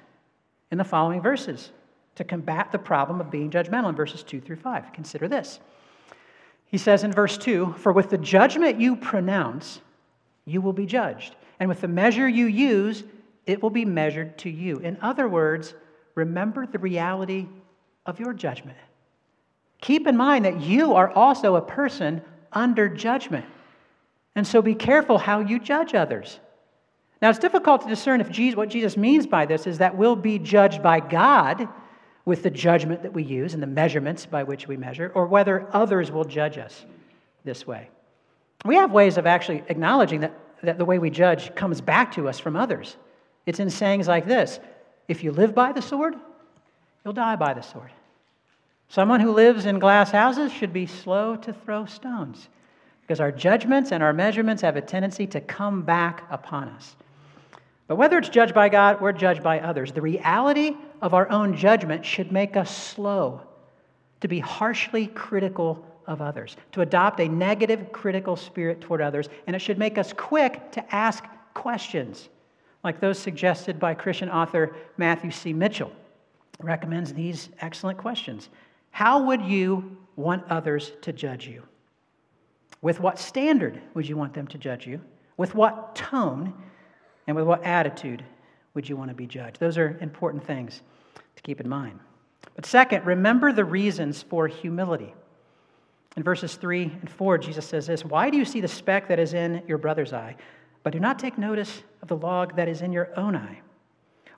in 0.70 0.78
the 0.78 0.84
following 0.84 1.20
verses 1.20 1.72
to 2.14 2.24
combat 2.24 2.72
the 2.72 2.78
problem 2.78 3.20
of 3.20 3.30
being 3.30 3.50
judgmental 3.50 3.90
in 3.90 3.94
verses 3.94 4.22
2 4.22 4.40
through 4.40 4.56
5. 4.56 4.92
Consider 4.92 5.28
this. 5.28 5.60
He 6.66 6.78
says 6.78 7.04
in 7.04 7.12
verse 7.12 7.36
2 7.36 7.74
For 7.78 7.92
with 7.92 8.10
the 8.10 8.18
judgment 8.18 8.80
you 8.80 8.96
pronounce, 8.96 9.80
you 10.46 10.60
will 10.60 10.72
be 10.72 10.86
judged, 10.86 11.36
and 11.58 11.68
with 11.68 11.80
the 11.82 11.88
measure 11.88 12.28
you 12.28 12.46
use, 12.46 13.04
it 13.46 13.62
will 13.62 13.70
be 13.70 13.84
measured 13.84 14.38
to 14.38 14.50
you. 14.50 14.78
In 14.78 14.96
other 15.02 15.28
words, 15.28 15.74
remember 16.14 16.66
the 16.66 16.78
reality 16.78 17.48
of 18.06 18.18
your 18.18 18.32
judgment. 18.32 18.78
Keep 19.80 20.06
in 20.06 20.16
mind 20.16 20.44
that 20.44 20.60
you 20.60 20.94
are 20.94 21.10
also 21.10 21.56
a 21.56 21.62
person 21.62 22.22
under 22.52 22.88
judgment. 22.88 23.46
And 24.36 24.46
so 24.46 24.62
be 24.62 24.74
careful 24.74 25.18
how 25.18 25.40
you 25.40 25.58
judge 25.58 25.94
others. 25.94 26.40
Now, 27.20 27.28
it's 27.28 27.38
difficult 27.38 27.82
to 27.82 27.88
discern 27.88 28.20
if 28.20 28.30
Jesus, 28.30 28.56
what 28.56 28.70
Jesus 28.70 28.96
means 28.96 29.26
by 29.26 29.44
this 29.44 29.66
is 29.66 29.78
that 29.78 29.96
we'll 29.96 30.16
be 30.16 30.38
judged 30.38 30.82
by 30.82 31.00
God 31.00 31.68
with 32.24 32.42
the 32.42 32.50
judgment 32.50 33.02
that 33.02 33.12
we 33.12 33.22
use 33.22 33.54
and 33.54 33.62
the 33.62 33.66
measurements 33.66 34.24
by 34.24 34.42
which 34.42 34.66
we 34.68 34.76
measure, 34.76 35.10
or 35.14 35.26
whether 35.26 35.68
others 35.72 36.10
will 36.10 36.24
judge 36.24 36.58
us 36.58 36.86
this 37.44 37.66
way. 37.66 37.90
We 38.64 38.76
have 38.76 38.92
ways 38.92 39.18
of 39.18 39.26
actually 39.26 39.64
acknowledging 39.68 40.20
that, 40.20 40.38
that 40.62 40.78
the 40.78 40.84
way 40.84 40.98
we 40.98 41.10
judge 41.10 41.54
comes 41.54 41.80
back 41.80 42.12
to 42.14 42.28
us 42.28 42.38
from 42.38 42.56
others. 42.56 42.96
It's 43.46 43.60
in 43.60 43.70
sayings 43.70 44.06
like 44.06 44.26
this 44.26 44.60
If 45.08 45.24
you 45.24 45.32
live 45.32 45.54
by 45.54 45.72
the 45.72 45.82
sword, 45.82 46.14
you'll 47.04 47.14
die 47.14 47.36
by 47.36 47.54
the 47.54 47.62
sword. 47.62 47.90
Someone 48.88 49.20
who 49.20 49.32
lives 49.32 49.66
in 49.66 49.78
glass 49.78 50.10
houses 50.10 50.52
should 50.52 50.72
be 50.72 50.86
slow 50.86 51.36
to 51.36 51.52
throw 51.52 51.86
stones 51.86 52.48
because 53.10 53.18
our 53.18 53.32
judgments 53.32 53.90
and 53.90 54.04
our 54.04 54.12
measurements 54.12 54.62
have 54.62 54.76
a 54.76 54.80
tendency 54.80 55.26
to 55.26 55.40
come 55.40 55.82
back 55.82 56.22
upon 56.30 56.68
us. 56.68 56.94
But 57.88 57.96
whether 57.96 58.16
it's 58.16 58.28
judged 58.28 58.54
by 58.54 58.68
God 58.68 59.02
or 59.02 59.12
judged 59.12 59.42
by 59.42 59.58
others, 59.58 59.90
the 59.90 60.00
reality 60.00 60.76
of 61.02 61.12
our 61.12 61.28
own 61.28 61.56
judgment 61.56 62.06
should 62.06 62.30
make 62.30 62.56
us 62.56 62.70
slow 62.70 63.40
to 64.20 64.28
be 64.28 64.38
harshly 64.38 65.08
critical 65.08 65.84
of 66.06 66.22
others, 66.22 66.56
to 66.70 66.82
adopt 66.82 67.18
a 67.18 67.26
negative 67.26 67.90
critical 67.90 68.36
spirit 68.36 68.80
toward 68.80 69.00
others, 69.00 69.28
and 69.48 69.56
it 69.56 69.58
should 69.58 69.76
make 69.76 69.98
us 69.98 70.12
quick 70.12 70.70
to 70.70 70.94
ask 70.94 71.24
questions 71.52 72.28
like 72.84 73.00
those 73.00 73.18
suggested 73.18 73.80
by 73.80 73.92
Christian 73.92 74.30
author 74.30 74.76
Matthew 74.98 75.32
C. 75.32 75.52
Mitchell, 75.52 75.90
recommends 76.60 77.12
these 77.12 77.48
excellent 77.60 77.98
questions. 77.98 78.50
How 78.92 79.24
would 79.24 79.42
you 79.42 79.96
want 80.14 80.44
others 80.48 80.92
to 81.02 81.12
judge 81.12 81.48
you? 81.48 81.64
With 82.82 83.00
what 83.00 83.18
standard 83.18 83.80
would 83.94 84.08
you 84.08 84.16
want 84.16 84.34
them 84.34 84.46
to 84.48 84.58
judge 84.58 84.86
you? 84.86 85.00
With 85.36 85.54
what 85.54 85.94
tone 85.94 86.54
and 87.26 87.36
with 87.36 87.46
what 87.46 87.64
attitude 87.64 88.24
would 88.74 88.88
you 88.88 88.96
want 88.96 89.10
to 89.10 89.14
be 89.14 89.26
judged? 89.26 89.60
Those 89.60 89.78
are 89.78 89.98
important 90.00 90.44
things 90.44 90.82
to 91.36 91.42
keep 91.42 91.60
in 91.60 91.68
mind. 91.68 91.98
But 92.54 92.66
second, 92.66 93.04
remember 93.04 93.52
the 93.52 93.64
reasons 93.64 94.22
for 94.22 94.48
humility. 94.48 95.14
In 96.16 96.22
verses 96.22 96.56
3 96.56 96.84
and 96.84 97.08
4, 97.08 97.38
Jesus 97.38 97.66
says 97.66 97.86
this 97.86 98.04
Why 98.04 98.30
do 98.30 98.36
you 98.36 98.44
see 98.44 98.60
the 98.60 98.68
speck 98.68 99.08
that 99.08 99.18
is 99.18 99.34
in 99.34 99.62
your 99.66 99.78
brother's 99.78 100.12
eye, 100.12 100.36
but 100.82 100.92
do 100.92 101.00
not 101.00 101.18
take 101.18 101.38
notice 101.38 101.82
of 102.02 102.08
the 102.08 102.16
log 102.16 102.56
that 102.56 102.68
is 102.68 102.82
in 102.82 102.92
your 102.92 103.16
own 103.18 103.36
eye. 103.36 103.60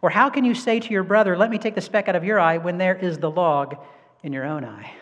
Or 0.00 0.10
how 0.10 0.30
can 0.30 0.44
you 0.44 0.54
say 0.54 0.80
to 0.80 0.90
your 0.90 1.04
brother, 1.04 1.36
Let 1.36 1.50
me 1.50 1.58
take 1.58 1.74
the 1.74 1.80
speck 1.80 2.08
out 2.08 2.16
of 2.16 2.24
your 2.24 2.40
eye, 2.40 2.58
when 2.58 2.78
there 2.78 2.96
is 2.96 3.18
the 3.18 3.30
log 3.30 3.76
in 4.22 4.32
your 4.32 4.44
own 4.44 4.64
eye? 4.64 4.92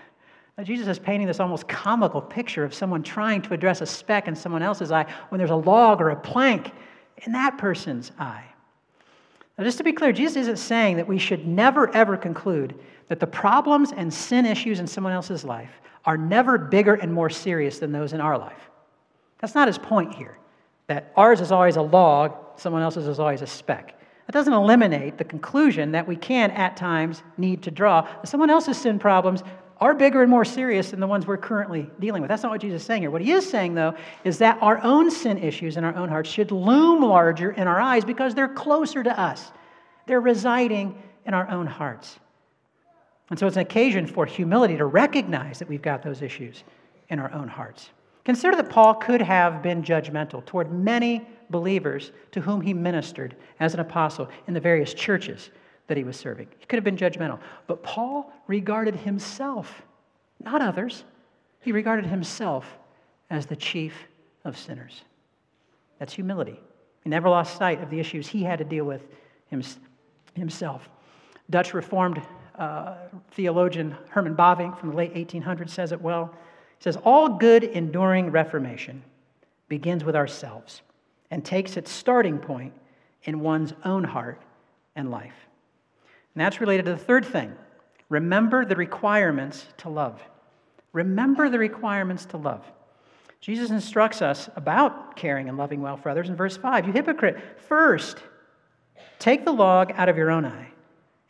Jesus 0.63 0.89
is 0.89 0.99
painting 0.99 1.27
this 1.27 1.41
almost 1.41 1.69
comical 1.69 2.21
picture 2.21 2.65
of 2.65 2.75
someone 2.75 3.03
trying 3.03 3.43
to 3.43 3.55
address 3.55 3.81
a 3.81 3.87
speck 3.87 4.29
in 4.29 4.35
someone 4.35 4.63
else's 4.63 4.91
eye 4.93 5.07
when 5.29 5.39
there's 5.39 5.51
a 5.51 5.57
log 5.57 6.01
or 6.01 6.11
a 6.11 6.17
plank 6.17 6.73
in 7.19 7.33
that 7.33 7.59
person's 7.59 8.13
eye. 8.19 8.45
Now, 9.57 9.65
just 9.65 9.79
to 9.79 9.85
be 9.85 9.93
clear, 9.93 10.13
Jesus 10.13 10.37
isn't 10.37 10.57
saying 10.57 10.97
that 10.97 11.07
we 11.07 11.19
should 11.19 11.47
never, 11.47 11.95
ever 11.95 12.17
conclude 12.17 12.75
that 13.09 13.21
the 13.21 13.27
problems 13.27 13.93
and 13.93 14.13
sin 14.13 14.47
issues 14.47 14.81
in 14.81 14.87
someone 14.87 15.13
else's 15.13 15.45
life 15.45 15.81
are 16.05 16.17
never 16.17 16.57
bigger 16.57 16.95
and 16.95 17.13
more 17.13 17.29
serious 17.29 17.79
than 17.79 17.93
those 17.93 18.13
in 18.13 18.21
our 18.21 18.39
life. 18.39 18.71
That's 19.39 19.55
not 19.55 19.69
his 19.69 19.79
point 19.79 20.15
here. 20.15 20.39
that 20.87 21.13
ours 21.15 21.41
is 21.41 21.53
always 21.53 21.77
a 21.77 21.83
log, 21.83 22.35
someone 22.57 22.83
else's 22.83 23.07
is 23.07 23.21
always 23.21 23.43
a 23.43 23.47
speck. 23.47 23.95
That 24.27 24.33
doesn't 24.33 24.53
eliminate 24.53 25.19
the 25.19 25.25
conclusion 25.25 25.93
that 25.93 26.07
we 26.07 26.17
can 26.17 26.51
at 26.51 26.77
times 26.77 27.23
need 27.37 27.63
to 27.63 27.71
draw. 27.71 28.03
That 28.03 28.27
someone 28.27 28.51
else's 28.51 28.77
sin 28.77 28.99
problems 28.99 29.45
are 29.81 29.95
bigger 29.95 30.21
and 30.21 30.31
more 30.31 30.45
serious 30.45 30.91
than 30.91 31.01
the 31.01 31.07
ones 31.07 31.27
we're 31.27 31.39
currently 31.39 31.91
dealing 31.99 32.21
with. 32.21 32.29
That's 32.29 32.43
not 32.43 32.53
what 32.53 32.61
Jesus 32.61 32.83
is 32.83 32.87
saying 32.87 33.03
here. 33.03 33.11
What 33.11 33.23
he 33.23 33.33
is 33.33 33.49
saying, 33.49 33.75
though, 33.75 33.95
is 34.25 34.39
that 34.39 34.59
our 34.61 34.79
own 34.85 35.11
sin 35.11 35.39
issues 35.39 35.79
in 35.79 35.85
our 35.85 35.95
own 35.97 36.11
hearts 36.11 36.29
should 36.29 36.51
loom 36.51 37.03
larger 37.03 37.53
in 37.53 37.67
our 37.67 37.81
eyes 37.81 38.05
because 38.05 38.35
they're 38.35 38.49
closer 38.49 39.03
to 39.03 39.19
us. 39.19 39.51
They're 40.07 40.21
residing 40.21 41.01
in 41.25 41.33
our 41.33 41.49
own 41.49 41.67
hearts. 41.67 42.19
And 43.31 43.39
so 43.39 43.47
it's 43.47 43.57
an 43.57 43.63
occasion 43.63 44.07
for 44.07 44.27
humility 44.27 44.77
to 44.77 44.85
recognize 44.85 45.59
that 45.61 45.69
we've 45.69 45.81
got 45.81 46.03
those 46.03 46.21
issues 46.21 46.65
in 47.09 47.19
our 47.19 47.33
own 47.33 47.49
hearts. 47.49 47.91
Consider 48.25 48.57
that 48.57 48.69
Paul 48.69 48.95
could 48.95 49.23
have 49.23 49.63
been 49.63 49.83
judgmental 49.83 50.45
toward 50.45 50.71
many 50.73 51.27
believers 51.49 52.13
to 52.33 52.41
whom 52.41 52.61
he 52.61 52.75
ministered 52.75 53.35
as 53.61 53.73
an 53.73 53.81
apostle 53.81 54.29
in 54.47 54.53
the 54.53 54.61
various 54.61 54.93
churches 54.93 55.51
that 55.91 55.97
he 55.97 56.05
was 56.05 56.17
serving. 56.17 56.47
He 56.61 56.67
could 56.67 56.77
have 56.77 56.85
been 56.85 56.97
judgmental. 56.97 57.41
But 57.67 57.83
Paul 57.83 58.33
regarded 58.47 58.95
himself, 58.95 59.83
not 60.39 60.63
others, 60.63 61.03
he 61.59 61.73
regarded 61.73 62.07
himself 62.07 62.79
as 63.29 63.47
the 63.47 63.57
chief 63.57 63.93
of 64.45 64.57
sinners. 64.57 65.03
That's 65.99 66.13
humility. 66.13 66.61
He 67.03 67.11
never 67.11 67.29
lost 67.29 67.59
sight 67.59 67.83
of 67.83 67.91
the 67.91 67.99
issues 67.99 68.29
he 68.29 68.45
had 68.45 68.61
to 68.61 68.65
deal 68.65 68.85
with 68.85 69.05
himself. 70.37 70.89
Dutch 71.51 71.75
Reformed 71.75 72.23
uh, 72.57 72.95
theologian 73.33 73.97
Herman 74.11 74.37
Bavinck 74.37 74.79
from 74.79 74.91
the 74.91 74.97
late 74.97 75.13
1800s 75.15 75.71
says 75.71 75.91
it 75.91 76.01
well. 76.01 76.33
He 76.79 76.85
says, 76.85 76.99
All 76.99 77.31
good, 77.31 77.65
enduring 77.65 78.31
reformation 78.31 79.03
begins 79.69 80.05
with 80.05 80.15
ourselves 80.15 80.83
and 81.33 81.45
takes 81.45 81.77
its 81.77 81.91
starting 81.91 82.39
point 82.39 82.75
in 83.25 83.41
one's 83.41 83.73
own 83.85 84.05
heart 84.05 84.41
and 84.95 85.11
life. 85.11 85.35
And 86.35 86.41
that's 86.41 86.61
related 86.61 86.87
to 86.87 86.93
the 86.93 86.99
third 86.99 87.25
thing 87.25 87.55
remember 88.09 88.65
the 88.65 88.77
requirements 88.77 89.67
to 89.79 89.89
love. 89.89 90.21
Remember 90.93 91.49
the 91.49 91.59
requirements 91.59 92.27
to 92.27 92.37
love. 92.37 92.65
Jesus 93.41 93.71
instructs 93.71 94.21
us 94.21 94.51
about 94.57 95.17
caring 95.17 95.49
and 95.49 95.57
loving 95.57 95.81
well 95.81 95.97
for 95.97 96.11
others 96.11 96.29
in 96.29 96.37
verse 96.37 96.57
5. 96.57 96.87
You 96.87 96.93
hypocrite, 96.93 97.39
first 97.69 98.19
take 99.19 99.45
the 99.45 99.53
log 99.53 99.93
out 99.95 100.09
of 100.09 100.17
your 100.17 100.31
own 100.31 100.45
eye, 100.45 100.73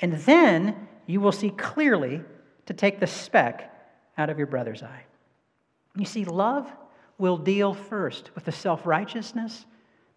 and 0.01 0.15
then 0.15 0.89
you 1.07 1.21
will 1.21 1.33
see 1.33 1.51
clearly 1.51 2.23
to 2.67 2.75
take 2.75 2.99
the 2.99 3.07
speck 3.07 3.73
out 4.17 4.31
of 4.31 4.39
your 4.39 4.47
brother's 4.47 4.83
eye. 4.83 5.05
You 5.97 6.05
see, 6.05 6.25
love 6.25 6.71
will 7.19 7.37
deal 7.37 7.75
first 7.75 8.31
with 8.35 8.45
the 8.45 8.53
self 8.53 8.87
righteousness, 8.87 9.67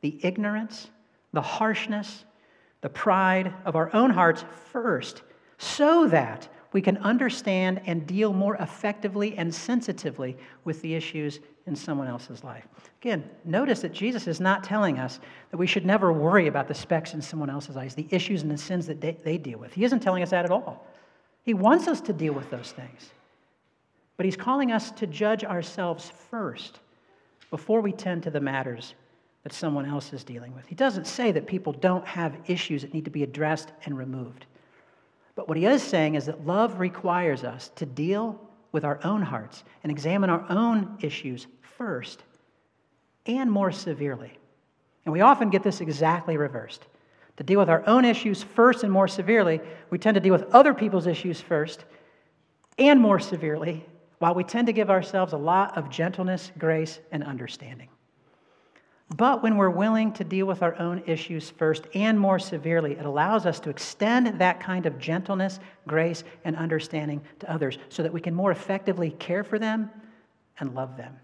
the 0.02 0.20
ignorance, 0.24 0.90
the 1.32 1.42
harshness, 1.42 2.26
the 2.84 2.90
pride 2.90 3.54
of 3.64 3.78
our 3.78 3.90
own 3.96 4.10
hearts 4.10 4.44
first, 4.72 5.24
so 5.58 6.06
that 6.08 6.50
we 6.74 6.82
can 6.82 6.98
understand 6.98 7.82
and 7.86 8.06
deal 8.06 8.34
more 8.34 8.56
effectively 8.58 9.38
and 9.38 9.56
sensitively 9.56 10.36
with 10.66 10.82
the 10.82 10.94
issues 10.94 11.40
in 11.66 11.78
someone 11.78 12.08
else's 12.08 12.44
life. 12.44 12.68
Again, 13.02 13.24
notice 13.46 13.80
that 13.82 13.94
Jesus 13.94 14.28
is 14.28 14.42
not 14.42 14.66
telling 14.66 15.00
us 15.00 15.22
that 15.52 15.58
we 15.58 15.66
should 15.66 15.86
never 15.86 16.12
worry 16.12 16.48
about 16.48 16.68
the 16.68 16.74
specks 16.74 17.14
in 17.14 17.22
someone 17.22 17.50
else's 17.50 17.78
eyes, 17.78 17.96
the 17.96 18.08
issues 18.12 18.42
and 18.42 18.52
the 18.52 18.58
sins 18.58 18.86
that 18.88 19.00
they, 19.00 19.18
they 19.24 19.38
deal 19.38 19.60
with. 19.60 19.72
He 19.72 19.86
isn't 19.86 20.02
telling 20.02 20.22
us 20.22 20.32
that 20.32 20.44
at 20.44 20.52
all. 20.52 20.86
He 21.44 21.54
wants 21.54 21.88
us 21.88 22.02
to 22.02 22.12
deal 22.12 22.34
with 22.34 22.50
those 22.50 22.74
things. 22.74 23.12
But 24.18 24.26
He's 24.26 24.36
calling 24.36 24.74
us 24.74 24.92
to 24.92 25.08
judge 25.08 25.46
ourselves 25.46 26.12
first 26.30 26.82
before 27.50 27.80
we 27.80 27.94
tend 27.94 28.24
to 28.24 28.30
the 28.30 28.42
matters 28.42 28.94
that 29.44 29.54
someone 29.54 29.86
else 29.86 30.14
is 30.14 30.24
dealing 30.24 30.54
with. 30.56 30.66
He 30.68 30.76
doesn't 30.76 31.06
say 31.06 31.32
that 31.32 31.48
people 31.48 31.74
don't 31.74 32.06
have 32.08 32.38
issues 32.48 32.82
that 32.82 32.94
need 32.94 33.06
to 33.06 33.12
be 33.12 33.24
addressed 33.24 33.72
and 33.86 33.98
removed. 33.98 34.46
But 35.36 35.48
what 35.48 35.58
he 35.58 35.66
is 35.66 35.84
saying 35.84 36.16
is 36.16 36.26
that 36.28 36.46
love 36.46 36.80
requires 36.80 37.44
us 37.44 37.70
to 37.76 37.86
deal 37.86 38.40
with 38.72 38.86
our 38.86 39.00
own 39.04 39.22
hearts 39.22 39.64
and 39.84 39.92
examine 39.92 40.30
our 40.30 40.46
own 40.50 40.98
issues 41.02 41.48
first 41.78 42.24
and 43.26 43.52
more 43.52 43.72
severely. 43.72 44.38
And 45.06 45.14
we 45.14 45.22
often 45.22 45.50
get 45.50 45.64
this 45.64 45.82
exactly 45.82 46.38
reversed. 46.38 46.86
To 47.38 47.44
deal 47.44 47.60
with 47.60 47.70
our 47.70 47.84
own 47.88 48.06
issues 48.06 48.44
first 48.44 48.84
and 48.84 48.92
more 48.92 49.08
severely, 49.08 49.60
we 49.90 49.98
tend 49.98 50.16
to 50.16 50.22
deal 50.22 50.34
with 50.34 50.54
other 50.54 50.74
people's 50.74 51.08
issues 51.08 51.42
first 51.42 51.84
and 52.78 53.00
more 53.00 53.20
severely, 53.20 53.86
while 54.20 54.36
we 54.36 54.44
tend 54.44 54.68
to 54.68 54.74
give 54.74 54.90
ourselves 54.90 55.34
a 55.34 55.38
lot 55.38 55.78
of 55.78 55.90
gentleness, 55.90 56.52
grace, 56.58 57.00
and 57.12 57.24
understanding. 57.24 57.90
But 59.10 59.44
when 59.44 59.58
we're 59.58 59.70
willing 59.70 60.12
to 60.14 60.24
deal 60.24 60.46
with 60.46 60.64
our 60.64 60.80
own 60.80 61.04
issues 61.06 61.50
first 61.50 61.88
and 61.94 62.20
more 62.20 62.40
severely, 62.40 62.94
it 62.94 63.06
allows 63.06 63.46
us 63.46 63.60
to 63.62 63.70
extend 63.70 64.40
that 64.40 64.60
kind 64.60 64.86
of 64.86 64.98
gentleness, 64.98 65.60
grace, 65.88 66.24
and 66.46 66.56
understanding 66.56 67.22
to 67.40 67.52
others 67.52 67.78
so 67.90 68.02
that 68.02 68.14
we 68.14 68.22
can 68.22 68.34
more 68.34 68.52
effectively 68.52 69.12
care 69.12 69.44
for 69.44 69.60
them 69.60 69.90
and 70.60 70.74
love 70.74 70.98
them. 70.98 71.16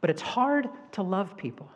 But 0.00 0.10
it's 0.10 0.22
hard 0.22 0.68
to 0.92 1.02
love 1.02 1.36
people 1.36 1.70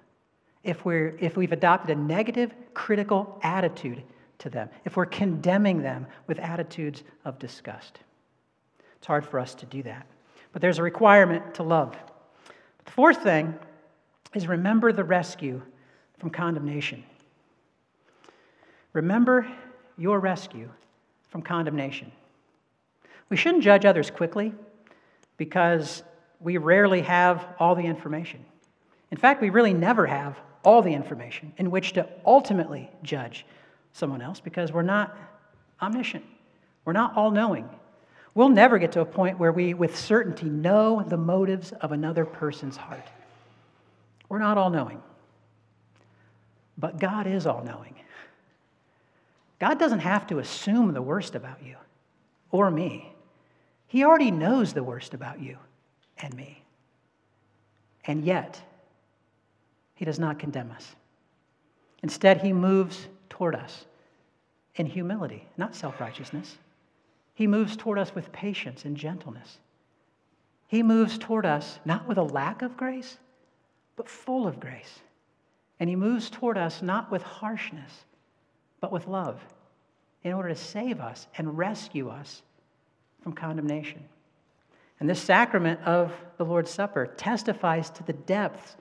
if, 0.65 0.85
we're, 0.85 1.17
if 1.21 1.37
we've 1.37 1.53
adopted 1.53 1.97
a 1.97 2.01
negative, 2.01 2.53
critical 2.75 3.39
attitude 3.43 4.03
to 4.39 4.51
them, 4.51 4.69
if 4.85 4.97
we're 4.97 5.07
condemning 5.07 5.83
them 5.83 6.07
with 6.27 6.39
attitudes 6.39 7.03
of 7.25 7.39
disgust. 7.39 8.01
It's 8.97 9.07
hard 9.07 9.27
for 9.27 9.39
us 9.39 9.55
to 9.57 9.67
do 9.67 9.83
that. 9.85 10.07
But 10.53 10.63
there's 10.63 10.79
a 10.79 10.83
requirement 10.83 11.55
to 11.55 11.63
love. 11.63 11.97
The 12.85 12.91
fourth 12.91 13.23
thing 13.23 13.55
is 14.35 14.47
remember 14.47 14.93
the 14.93 15.05
rescue 15.05 15.63
from 16.19 16.31
condemnation. 16.31 17.05
Remember 18.93 19.47
your 19.97 20.21
rescue 20.21 20.69
from 21.29 21.43
condemnation. 21.43 22.13
We 23.29 23.37
shouldn't 23.37 23.65
judge 23.65 23.85
others 23.85 24.11
quickly 24.11 24.53
because 25.37 26.03
we 26.41 26.59
rarely 26.59 27.03
have 27.03 27.47
all 27.59 27.75
the 27.75 27.85
information. 27.85 28.45
In 29.11 29.17
fact, 29.17 29.41
we 29.41 29.51
really 29.51 29.73
never 29.73 30.07
have 30.07 30.39
all 30.65 30.83
the 30.83 30.93
information 30.93 31.53
in 31.57 31.71
which 31.71 31.93
to 31.95 32.09
ultimately 32.25 32.91
judge 33.03 33.47
someone 33.93 34.23
else 34.23 34.41
because 34.41 34.73
we're 34.73 34.83
not 34.83 35.17
omniscient. 35.81 36.25
We're 36.85 36.93
not 36.93 37.17
all 37.17 37.31
knowing. 37.31 37.69
We'll 38.35 38.49
never 38.49 38.79
get 38.79 38.93
to 38.93 39.01
a 39.01 39.05
point 39.05 39.39
where 39.39 39.53
we, 39.53 39.75
with 39.75 39.97
certainty, 39.97 40.49
know 40.49 41.05
the 41.07 41.17
motives 41.17 41.73
of 41.73 41.93
another 41.93 42.25
person's 42.25 42.77
heart. 42.77 43.07
We're 44.33 44.39
not 44.39 44.57
all 44.57 44.71
knowing, 44.71 45.03
but 46.79 46.99
God 46.99 47.27
is 47.27 47.47
all 47.47 47.63
knowing. 47.63 47.95
God 49.59 49.79
doesn't 49.79 49.99
have 49.99 50.27
to 50.29 50.39
assume 50.39 50.95
the 50.95 51.03
worst 51.03 51.35
about 51.35 51.63
you 51.63 51.77
or 52.51 52.71
me. 52.71 53.13
He 53.89 54.05
already 54.05 54.31
knows 54.31 54.73
the 54.73 54.83
worst 54.83 55.13
about 55.13 55.39
you 55.43 55.59
and 56.17 56.35
me. 56.35 56.63
And 58.07 58.25
yet, 58.25 58.59
He 59.97 60.07
does 60.07 60.19
not 60.19 60.39
condemn 60.39 60.71
us. 60.71 60.97
Instead, 62.03 62.41
He 62.41 62.55
moves 62.55 63.09
toward 63.29 63.55
us 63.55 63.85
in 64.77 64.87
humility, 64.87 65.47
not 65.59 65.75
self 65.75 66.01
righteousness. 66.01 66.57
He 67.35 67.47
moves 67.47 67.77
toward 67.77 67.99
us 67.99 68.15
with 68.15 68.33
patience 68.33 68.87
and 68.87 68.97
gentleness. 68.97 69.59
He 70.69 70.83
moves 70.83 71.19
toward 71.19 71.45
us 71.45 71.81
not 71.85 72.09
with 72.09 72.17
a 72.17 72.23
lack 72.23 72.63
of 72.63 72.79
grace, 72.79 73.19
but 73.97 74.09
full 74.09 74.47
of 74.47 74.61
grace. 74.61 75.01
And 75.81 75.89
he 75.89 75.97
moves 75.97 76.31
toward 76.31 76.57
us 76.57 76.83
not 76.83 77.11
with 77.11 77.23
harshness, 77.23 77.93
but 78.81 78.93
with 78.93 79.07
love 79.07 79.41
in 80.25 80.33
order 80.33 80.51
to 80.51 80.57
save 80.57 81.01
us 81.01 81.27
and 81.37 81.59
rescue 81.59 82.09
us 82.09 82.43
from 83.23 83.33
condemnation. 83.33 84.05
And 85.01 85.09
this 85.09 85.21
sacrament 85.21 85.81
of 85.85 86.13
the 86.37 86.45
Lord's 86.45 86.71
Supper 86.71 87.07
testifies 87.17 87.91
to 87.91 88.05
the 88.05 88.13
depths 88.13 88.77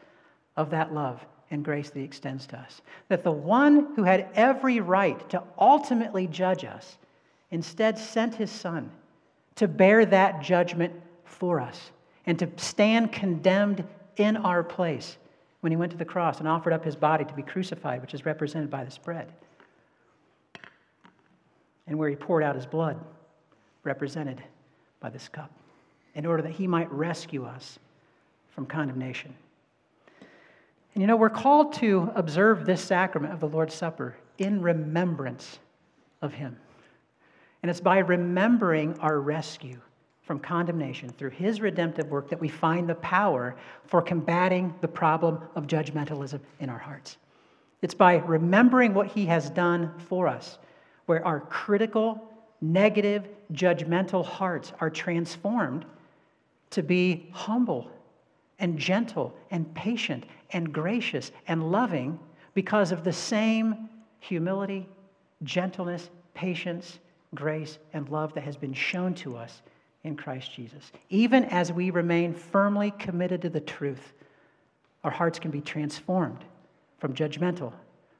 of 0.56 0.69
that 0.69 0.93
love 0.93 1.26
and 1.50 1.65
grace 1.65 1.89
that 1.89 2.00
he 2.00 2.06
extends 2.06 2.45
to 2.47 2.58
us. 2.58 2.82
That 3.10 3.24
the 3.24 3.32
one 3.32 3.95
who 3.95 4.04
had 4.04 4.30
every 4.36 4.80
right 4.80 5.28
to 5.32 5.43
ultimately 5.58 6.28
judge 6.28 6.63
us 6.63 6.97
instead 7.50 7.97
sent 7.97 8.36
his 8.36 8.52
son 8.52 8.91
to 9.56 9.67
bear 9.67 10.06
that 10.06 10.41
judgment 10.41 10.93
for 11.26 11.60
us 11.60 11.91
and 12.26 12.38
to 12.39 12.50
stand 12.56 13.12
condemned 13.12 13.84
in 14.23 14.38
our 14.38 14.63
place 14.63 15.17
when 15.62 15.71
he 15.71 15.75
went 15.75 15.91
to 15.91 15.97
the 15.97 16.05
cross 16.05 16.39
and 16.39 16.47
offered 16.47 16.73
up 16.73 16.84
his 16.84 16.95
body 16.95 17.23
to 17.25 17.34
be 17.34 17.43
crucified, 17.43 18.01
which 18.01 18.13
is 18.13 18.25
represented 18.25 18.69
by 18.69 18.84
this 18.84 18.97
bread, 18.97 19.31
and 21.88 21.97
where 21.97 22.10
he 22.10 22.15
poured 22.15 22.43
out 22.43 22.55
his 22.55 22.65
blood, 22.65 22.99
represented 23.84 24.41
by 24.99 25.10
this 25.10 25.27
cup, 25.27 25.51
in 26.15 26.25
order 26.25 26.43
that 26.43 26.51
he 26.51 26.67
might 26.67 26.91
rescue 26.91 27.45
us 27.45 27.79
from 28.49 28.65
condemnation. 28.65 29.34
And 30.93 31.01
you 31.01 31.07
know, 31.07 31.15
we're 31.15 31.29
called 31.29 31.73
to 31.73 32.12
observe 32.15 32.65
this 32.65 32.81
sacrament 32.81 33.34
of 33.34 33.39
the 33.39 33.47
Lord's 33.47 33.73
Supper 33.73 34.17
in 34.38 34.62
remembrance 34.62 35.60
of 36.21 36.34
him. 36.34 36.57
And 37.62 37.69
it's 37.69 37.79
by 37.79 37.99
remembering 37.99 38.99
our 38.99 39.19
rescue 39.19 39.79
from 40.31 40.39
condemnation 40.39 41.09
through 41.09 41.29
his 41.29 41.59
redemptive 41.59 42.07
work 42.07 42.29
that 42.29 42.39
we 42.39 42.47
find 42.47 42.87
the 42.87 42.95
power 42.95 43.53
for 43.83 44.01
combating 44.01 44.73
the 44.79 44.87
problem 44.87 45.37
of 45.55 45.67
judgmentalism 45.67 46.39
in 46.61 46.69
our 46.69 46.77
hearts. 46.77 47.17
It's 47.81 47.93
by 47.93 48.15
remembering 48.19 48.93
what 48.93 49.07
he 49.07 49.25
has 49.25 49.49
done 49.49 49.91
for 50.07 50.29
us, 50.29 50.57
where 51.05 51.27
our 51.27 51.41
critical, 51.41 52.31
negative, 52.61 53.27
judgmental 53.51 54.25
hearts 54.25 54.71
are 54.79 54.89
transformed 54.89 55.83
to 56.69 56.81
be 56.81 57.27
humble 57.33 57.91
and 58.57 58.79
gentle 58.79 59.35
and 59.49 59.75
patient 59.75 60.23
and 60.51 60.71
gracious 60.71 61.33
and 61.49 61.73
loving 61.73 62.17
because 62.53 62.93
of 62.93 63.03
the 63.03 63.11
same 63.11 63.89
humility, 64.21 64.87
gentleness, 65.43 66.09
patience, 66.33 66.99
grace, 67.35 67.79
and 67.91 68.07
love 68.07 68.33
that 68.35 68.45
has 68.45 68.55
been 68.55 68.73
shown 68.73 69.13
to 69.15 69.35
us 69.35 69.61
in 70.03 70.15
Christ 70.15 70.53
Jesus. 70.53 70.91
Even 71.09 71.45
as 71.45 71.71
we 71.71 71.89
remain 71.89 72.33
firmly 72.33 72.91
committed 72.91 73.41
to 73.43 73.49
the 73.49 73.59
truth, 73.59 74.13
our 75.03 75.11
hearts 75.11 75.39
can 75.39 75.51
be 75.51 75.61
transformed 75.61 76.43
from 76.99 77.13
judgmental 77.13 77.73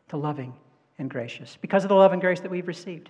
to 0.10 0.18
loving 0.18 0.54
and 0.98 1.10
gracious 1.10 1.58
because 1.62 1.84
of 1.84 1.90
the 1.90 1.96
love 1.96 2.14
and 2.14 2.22
grace 2.22 2.40
that 2.42 2.52
we've 2.52 2.68
received. 2.68 3.10